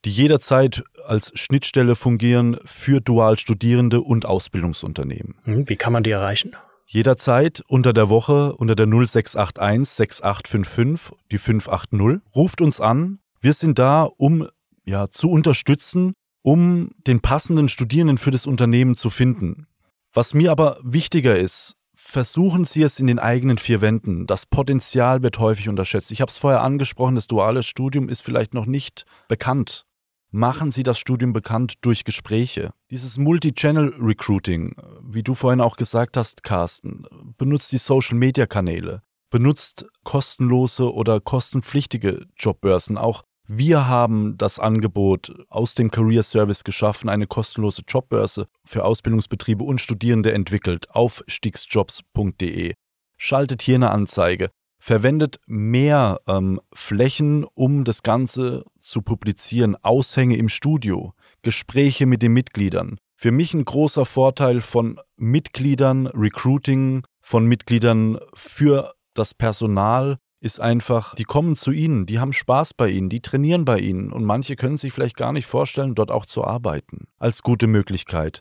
die 0.05 0.11
jederzeit 0.11 0.85
als 1.05 1.33
Schnittstelle 1.35 1.95
fungieren 1.95 2.59
für 2.65 3.01
Dualstudierende 3.01 4.01
und 4.01 4.27
Ausbildungsunternehmen. 4.27 5.37
Hm, 5.45 5.69
wie 5.69 5.77
kann 5.77 5.93
man 5.93 6.03
die 6.03 6.11
erreichen? 6.11 6.55
Jederzeit 6.87 7.63
unter 7.69 7.93
der 7.93 8.09
Woche 8.09 8.55
unter 8.55 8.75
der 8.75 8.87
0681 8.87 9.97
6855 9.97 11.17
die 11.31 11.39
580 11.39 12.21
ruft 12.35 12.61
uns 12.61 12.81
an. 12.81 13.21
Wir 13.41 13.55
sind 13.55 13.79
da, 13.79 14.03
um 14.03 14.49
ja 14.85 15.09
zu 15.09 15.31
unterstützen, 15.31 16.15
um 16.43 16.91
den 17.07 17.21
passenden 17.21 17.69
Studierenden 17.69 18.19
für 18.19 18.31
das 18.31 18.47
Unternehmen 18.47 18.97
zu 18.97 19.11
finden. 19.11 19.67
Was 20.13 20.35
mir 20.35 20.51
aber 20.51 20.79
wichtiger 20.83 21.37
ist, 21.37 21.77
versuchen 21.95 22.65
Sie 22.65 22.83
es 22.83 22.99
in 22.99 23.07
den 23.07 23.19
eigenen 23.19 23.59
vier 23.59 23.81
Wänden. 23.81 24.27
Das 24.27 24.45
Potenzial 24.47 25.23
wird 25.23 25.39
häufig 25.39 25.69
unterschätzt. 25.69 26.11
Ich 26.11 26.21
habe 26.21 26.31
es 26.31 26.39
vorher 26.39 26.63
angesprochen, 26.63 27.15
das 27.15 27.29
duale 27.29 27.63
Studium 27.63 28.09
ist 28.09 28.21
vielleicht 28.23 28.55
noch 28.55 28.67
nicht 28.67 29.07
bekannt 29.29 29.87
machen 30.33 30.71
Sie 30.71 30.83
das 30.83 30.99
Studium 30.99 31.33
bekannt 31.33 31.75
durch 31.83 32.05
Gespräche. 32.05 32.73
Dieses 32.91 33.19
Multi-Channel-Recruiting, 33.19 34.75
wie 35.03 35.23
du 35.23 35.35
vorhin 35.35 35.61
auch 35.61 35.77
gesagt 35.77 36.17
hast, 36.17 36.43
Carsten, 36.43 37.05
benutzt 37.37 37.71
die 37.71 37.79
Social-Media-Kanäle, 37.79 39.03
benutzt 39.31 39.87
kostenlose 40.05 40.93
oder 40.93 41.21
kostenpflichtige 41.21 42.27
Jobbörsen. 42.37 42.99
Auch 42.99 43.23
wir 43.47 43.87
haben 43.87 44.39
das 44.39 44.59
Angebot 44.59 45.35
aus 45.51 45.75
dem 45.75 45.91
Career 45.91 46.23
Service 46.23 46.65
geschaffen, 46.65 47.11
eine 47.11 47.27
kostenlose 47.27 47.83
Jobbörse 47.87 48.49
für 48.65 48.85
Ausbildungsbetriebe 48.85 49.63
und 49.63 49.81
Studierende 49.81 50.33
entwickelt 50.33 50.91
auf 50.91 51.23
stiegsjobs.de. 51.27 52.75
Schaltet 53.19 53.63
hier 53.63 53.75
eine 53.75 53.91
Anzeige, 53.91 54.51
verwendet 54.83 55.39
mehr 55.47 56.21
ähm, 56.27 56.61
Flächen, 56.75 57.45
um 57.45 57.85
das 57.85 58.03
Ganze 58.03 58.65
zu 58.81 59.01
publizieren, 59.01 59.77
Aushänge 59.77 60.37
im 60.37 60.49
Studio, 60.49 61.15
Gespräche 61.43 62.05
mit 62.05 62.21
den 62.21 62.33
Mitgliedern. 62.33 62.99
Für 63.15 63.31
mich 63.31 63.55
ein 63.55 63.65
großer 63.65 64.05
Vorteil 64.05 64.61
von 64.61 64.99
Mitgliedern, 65.17 66.09
Recruiting, 66.09 67.05
von 67.21 67.47
Mitgliedern 67.47 68.19
für 68.35 68.93
das 69.15 69.35
Personal 69.35 70.19
ist 70.41 70.59
einfach, 70.59 71.15
die 71.15 71.23
kommen 71.23 71.55
zu 71.55 71.71
ihnen, 71.71 72.05
die 72.05 72.19
haben 72.19 72.33
Spaß 72.33 72.75
bei 72.75 72.89
ihnen, 72.89 73.09
die 73.09 73.21
trainieren 73.21 73.65
bei 73.65 73.79
ihnen 73.79 74.11
und 74.11 74.25
manche 74.25 74.57
können 74.57 74.79
sich 74.79 74.93
vielleicht 74.93 75.17
gar 75.17 75.33
nicht 75.33 75.47
vorstellen, 75.47 75.95
dort 75.95 76.11
auch 76.11 76.27
zu 76.27 76.43
arbeiten, 76.43 77.07
als 77.21 77.45
gute 77.45 77.69
Möglichkeit. 77.69 78.41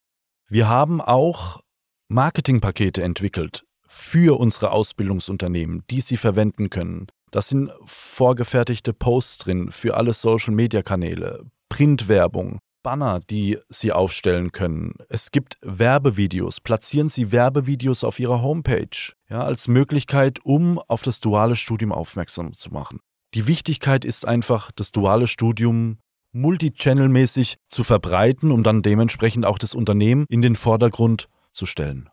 Wir 0.49 0.67
haben 0.67 1.01
auch 1.01 1.61
Marketingpakete 2.07 3.03
entwickelt 3.03 3.63
für 3.93 4.39
unsere 4.39 4.71
Ausbildungsunternehmen, 4.71 5.83
die 5.89 5.99
sie 5.99 6.15
verwenden 6.15 6.69
können. 6.69 7.07
Das 7.29 7.49
sind 7.49 7.71
vorgefertigte 7.85 8.93
Posts 8.93 9.37
drin 9.39 9.71
für 9.71 9.97
alle 9.97 10.13
Social-Media-Kanäle, 10.13 11.43
Printwerbung, 11.67 12.59
Banner, 12.83 13.19
die 13.19 13.59
Sie 13.69 13.91
aufstellen 13.91 14.53
können. 14.53 14.95
Es 15.09 15.31
gibt 15.31 15.57
Werbevideos. 15.61 16.61
Platzieren 16.61 17.09
Sie 17.09 17.33
Werbevideos 17.33 18.05
auf 18.05 18.17
Ihrer 18.17 18.41
Homepage 18.41 19.13
ja, 19.29 19.43
als 19.43 19.67
Möglichkeit, 19.67 20.39
um 20.43 20.79
auf 20.79 21.03
das 21.03 21.19
duale 21.19 21.57
Studium 21.57 21.91
aufmerksam 21.91 22.53
zu 22.53 22.71
machen. 22.71 23.01
Die 23.33 23.45
Wichtigkeit 23.45 24.05
ist 24.05 24.25
einfach, 24.25 24.71
das 24.71 24.91
duale 24.91 25.27
Studium 25.27 25.97
multichannelmäßig 26.31 27.57
zu 27.67 27.83
verbreiten, 27.83 28.51
um 28.51 28.63
dann 28.63 28.81
dementsprechend 28.81 29.45
auch 29.45 29.57
das 29.57 29.75
Unternehmen 29.75 30.25
in 30.29 30.41
den 30.41 30.55
Vordergrund 30.55 31.27
zu 31.51 31.65
stellen. 31.65 32.09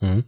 Mhm. 0.00 0.24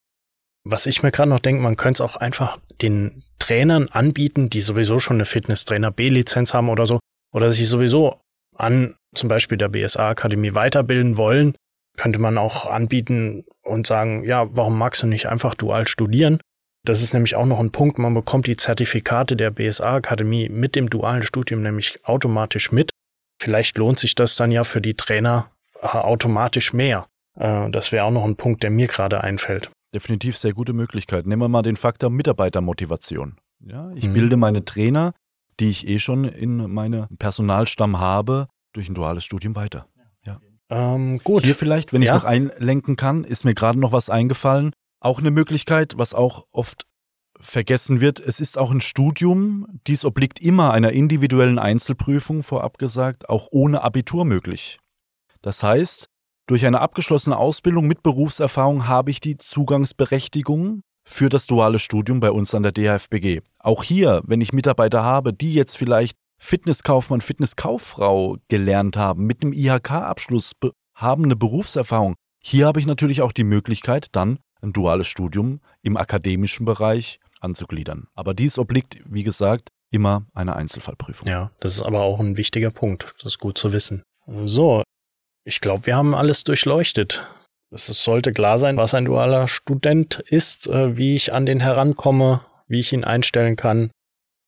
Was 0.69 0.87
ich 0.87 1.05
mir 1.05 1.13
gerade 1.13 1.31
noch 1.31 1.39
denke, 1.39 1.63
man 1.63 1.77
könnte 1.77 2.03
es 2.03 2.11
auch 2.11 2.17
einfach 2.17 2.59
den 2.83 3.23
Trainern 3.39 3.87
anbieten, 3.89 4.51
die 4.51 4.61
sowieso 4.61 4.99
schon 4.99 5.19
eine 5.19 5.25
Fitnesstrainer 5.25 5.93
B-Lizenz 5.93 6.55
haben 6.55 6.69
oder 6.69 6.87
so, 6.87 6.99
oder 7.33 7.53
sich 7.53 7.69
sowieso 7.69 8.19
an 8.57 8.97
zum 9.15 9.29
Beispiel 9.29 9.59
der 9.59 9.69
BSA-Akademie 9.69 10.55
weiterbilden 10.55 11.17
wollen, 11.17 11.55
könnte 11.97 12.19
man 12.19 12.37
auch 12.37 12.67
anbieten 12.67 13.45
und 13.63 13.87
sagen, 13.87 14.25
ja, 14.25 14.49
warum 14.57 14.77
magst 14.77 15.05
du 15.05 15.07
nicht 15.07 15.27
einfach 15.27 15.55
dual 15.55 15.87
studieren? 15.87 16.41
Das 16.85 17.01
ist 17.01 17.15
nämlich 17.15 17.37
auch 17.37 17.47
noch 17.47 17.61
ein 17.61 17.71
Punkt, 17.71 18.01
man 18.01 18.15
bekommt 18.15 18.49
die 18.49 18.57
Zertifikate 18.57 19.37
der 19.37 19.53
BSA-Akademie 19.53 20.49
mit 20.49 20.75
dem 20.75 20.91
dualen 20.91 21.23
Studium 21.23 21.63
nämlich 21.63 22.05
automatisch 22.05 22.73
mit. 22.73 22.91
Vielleicht 23.41 23.79
lohnt 23.79 24.01
sich 24.01 24.17
das 24.17 24.35
dann 24.35 24.51
ja 24.51 24.65
für 24.65 24.81
die 24.81 24.95
Trainer 24.95 25.49
äh, 25.81 25.87
automatisch 25.87 26.73
mehr. 26.73 27.07
Äh, 27.39 27.71
das 27.71 27.93
wäre 27.93 28.05
auch 28.07 28.11
noch 28.11 28.25
ein 28.25 28.35
Punkt, 28.35 28.65
der 28.65 28.71
mir 28.71 28.89
gerade 28.89 29.23
einfällt 29.23 29.71
definitiv 29.97 30.37
sehr 30.37 30.53
gute 30.53 30.75
Möglichkeit. 30.75 31.27
Nehmen 31.27 31.41
wir 31.41 31.49
mal 31.49 31.63
den 31.63 31.77
Faktor 31.77 32.11
Mitarbeitermotivation. 32.11 33.39
Ja, 33.61 33.91
ich 33.95 34.09
mhm. 34.09 34.13
bilde 34.13 34.37
meine 34.37 34.65
Trainer, 34.65 35.15
die 35.59 35.71
ich 35.71 35.89
eh 35.89 35.99
schon 35.99 36.25
in 36.25 36.71
meinem 36.71 37.07
Personalstamm 37.19 37.99
habe, 37.99 38.49
durch 38.75 38.91
ein 38.91 38.95
duales 38.95 39.25
Studium 39.25 39.57
weiter. 39.57 39.87
Ja. 40.27 40.39
Ähm, 40.69 41.19
gut. 41.25 41.47
Hier 41.47 41.55
vielleicht, 41.55 41.95
wenn 41.95 42.03
ja. 42.03 42.15
ich 42.15 42.23
noch 42.23 42.29
einlenken 42.29 42.97
kann, 42.97 43.25
ist 43.25 43.45
mir 43.45 43.55
gerade 43.55 43.79
noch 43.79 43.93
was 43.93 44.11
eingefallen. 44.11 44.73
Auch 45.01 45.19
eine 45.19 45.31
Möglichkeit, 45.31 45.95
was 45.97 46.13
auch 46.13 46.47
oft 46.53 46.87
vergessen 47.41 48.01
wird, 48.01 48.21
es 48.21 48.41
ist 48.41 48.59
auch 48.59 48.71
ein 48.71 48.81
Studium, 48.81 49.67
dies 49.87 50.05
obliegt 50.05 50.41
immer 50.41 50.73
einer 50.73 50.93
individuellen 50.93 51.59
Einzelprüfung, 51.59 52.43
vorab 52.43 52.79
gesagt, 52.79 53.29
auch 53.29 53.49
ohne 53.51 53.83
Abitur 53.83 54.25
möglich. 54.25 54.79
Das 55.43 55.63
heißt, 55.63 56.09
durch 56.47 56.65
eine 56.65 56.81
abgeschlossene 56.81 57.37
Ausbildung 57.37 57.87
mit 57.87 58.03
Berufserfahrung 58.03 58.87
habe 58.87 59.11
ich 59.11 59.21
die 59.21 59.37
Zugangsberechtigung 59.37 60.83
für 61.05 61.29
das 61.29 61.47
duale 61.47 61.79
Studium 61.79 62.21
bei 62.21 62.31
uns 62.31 62.55
an 62.55 62.63
der 62.63 62.73
DHFBG. 62.73 63.41
Auch 63.59 63.83
hier, 63.83 64.23
wenn 64.25 64.41
ich 64.41 64.53
Mitarbeiter 64.53 65.03
habe, 65.03 65.33
die 65.33 65.55
jetzt 65.55 65.77
vielleicht 65.77 66.17
Fitnesskaufmann, 66.39 67.21
Fitnesskauffrau 67.21 68.37
gelernt 68.49 68.97
haben, 68.97 69.25
mit 69.25 69.43
einem 69.43 69.53
IHK-Abschluss 69.53 70.53
haben 70.95 71.25
eine 71.25 71.37
Berufserfahrung, 71.37 72.15
hier 72.43 72.67
habe 72.67 72.81
ich 72.81 72.87
natürlich 72.87 73.23
auch 73.23 73.33
die 73.33 73.45
Möglichkeit, 73.45 74.09
dann 74.13 74.39
ein 74.61 74.73
duales 74.73 75.09
Studium 75.09 75.61
im 75.83 75.97
akademischen 75.97 76.65
Bereich 76.65 77.19
anzugliedern. 77.41 78.07
Aber 78.15 78.35
dies 78.35 78.59
obliegt, 78.59 78.99
wie 79.05 79.23
gesagt, 79.23 79.71
immer 79.91 80.27
einer 80.35 80.57
Einzelfallprüfung. 80.57 81.29
Ja, 81.29 81.51
das 81.61 81.75
ist 81.75 81.83
aber 81.83 82.03
auch 82.03 82.21
ein 82.21 82.37
wichtiger 82.37 82.71
Punkt. 82.71 83.15
Das 83.19 83.33
ist 83.33 83.39
gut 83.39 83.59
zu 83.59 83.73
wissen. 83.73 84.03
So, 84.45 84.83
ich 85.47 85.61
glaube, 85.61 85.87
wir 85.87 85.97
haben 85.97 86.15
alles 86.15 86.43
durchleuchtet. 86.45 87.25
Es 87.71 87.87
sollte 87.87 88.33
klar 88.33 88.59
sein, 88.59 88.77
was 88.77 88.95
ein 88.95 89.05
dualer 89.05 89.49
Student 89.49 90.19
ist, 90.29 90.67
äh, 90.67 90.97
wie 90.97 91.15
ich 91.15 91.33
an 91.33 91.47
den 91.47 91.61
herankomme, 91.61 92.45
wie 92.67 92.81
ich 92.81 92.93
ihn 92.93 93.05
einstellen 93.05 93.55
kann, 93.55 93.91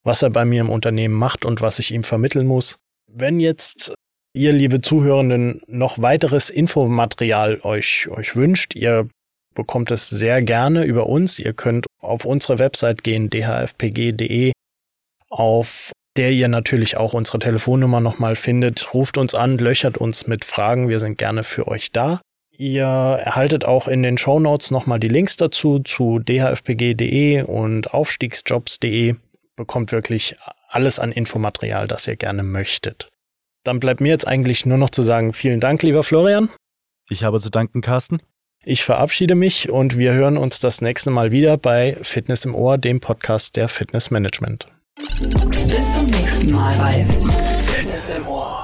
was 0.04 0.22
er 0.22 0.30
bei 0.30 0.44
mir 0.44 0.61
im 0.61 0.70
Unternehmen 0.70 1.14
macht 1.14 1.44
und 1.44 1.61
was 1.61 1.78
ich 1.78 1.92
ihm 1.92 2.02
vermitteln 2.02 2.46
muss. 2.46 2.76
Wenn 3.06 3.38
jetzt 3.38 3.94
ihr, 4.34 4.52
liebe 4.52 4.80
Zuhörenden, 4.80 5.62
noch 5.66 6.02
weiteres 6.02 6.50
Infomaterial 6.50 7.61
euch, 7.62 8.08
euch 8.08 8.34
wünscht, 8.34 8.74
ihr 8.74 9.08
bekommt 9.54 9.90
es 9.92 10.11
sehr 10.11 10.42
gerne 10.42 10.84
über 10.84 11.06
uns. 11.06 11.38
Ihr 11.38 11.52
könnt 11.52 11.87
auf 12.00 12.24
unsere 12.24 12.58
Website 12.58 13.04
gehen, 13.04 13.30
dhfpg.de, 13.30 14.52
auf 15.30 15.92
der 16.18 16.33
ihr 16.33 16.48
natürlich 16.48 16.96
auch 16.96 17.14
unsere 17.14 17.38
Telefonnummer 17.38 18.00
nochmal 18.00 18.37
findet. 18.37 18.92
Ruft 18.92 19.16
uns 19.16 19.35
an, 19.35 19.57
löchert 19.57 19.96
uns 19.96 20.26
mit 20.26 20.44
Fragen. 20.44 20.88
Wir 20.88 20.98
sind 20.98 21.16
gerne 21.16 21.44
für 21.44 21.68
euch 21.68 21.92
da. 21.92 22.20
Ihr 22.50 22.85
erhaltet 22.85 23.64
auch 23.64 23.87
in 23.87 24.02
den 24.02 24.18
Show 24.18 24.40
Notes 24.40 24.72
nochmal 24.72 24.98
die 24.98 25.09
Links 25.09 25.37
dazu 25.37 25.78
zu 25.78 26.18
dhfpg.de 26.18 27.42
und 27.42 27.94
aufstiegsjobs.de. 27.94 29.14
Bekommt 29.54 29.92
wirklich 29.92 30.35
alles 30.68 30.98
an 30.98 31.12
Infomaterial, 31.12 31.87
das 31.87 32.09
ihr 32.09 32.16
gerne 32.16 32.42
möchtet. 32.42 33.09
Dann 33.62 33.78
bleibt 33.78 34.00
mir 34.00 34.09
jetzt 34.09 34.26
eigentlich 34.26 34.66
nur 34.66 34.78
noch 34.78 34.90
zu 34.90 35.02
sagen, 35.02 35.33
vielen 35.33 35.61
Dank, 35.61 35.85
lieber 35.85 36.02
Florian. 36.02 36.50
Ich 37.09 37.22
habe 37.22 37.38
zu 37.38 37.50
danken, 37.50 37.81
Carsten. 37.81 38.20
Ich 38.64 38.85
verabschiede 38.85 39.37
mich 39.37 39.70
und 39.70 39.96
wir 39.96 40.14
hören 40.14 40.37
uns 40.37 40.59
das 40.59 40.81
nächste 40.81 41.11
Mal 41.11 41.31
wieder 41.31 41.57
bei 41.57 41.96
Fitness 42.02 42.44
im 42.44 42.57
Ohr, 42.57 42.76
dem 42.76 42.98
Podcast 42.98 43.57
der 43.57 43.68
Fitness 43.68 44.11
Management. 44.11 44.68
Bis 44.98 45.94
zum 45.94 46.06
nächsten 46.06 46.50
Mal 46.50 46.76
bei 46.76 47.04
Fitness 47.04 48.16
im 48.16 48.26
Ohr. 48.26 48.57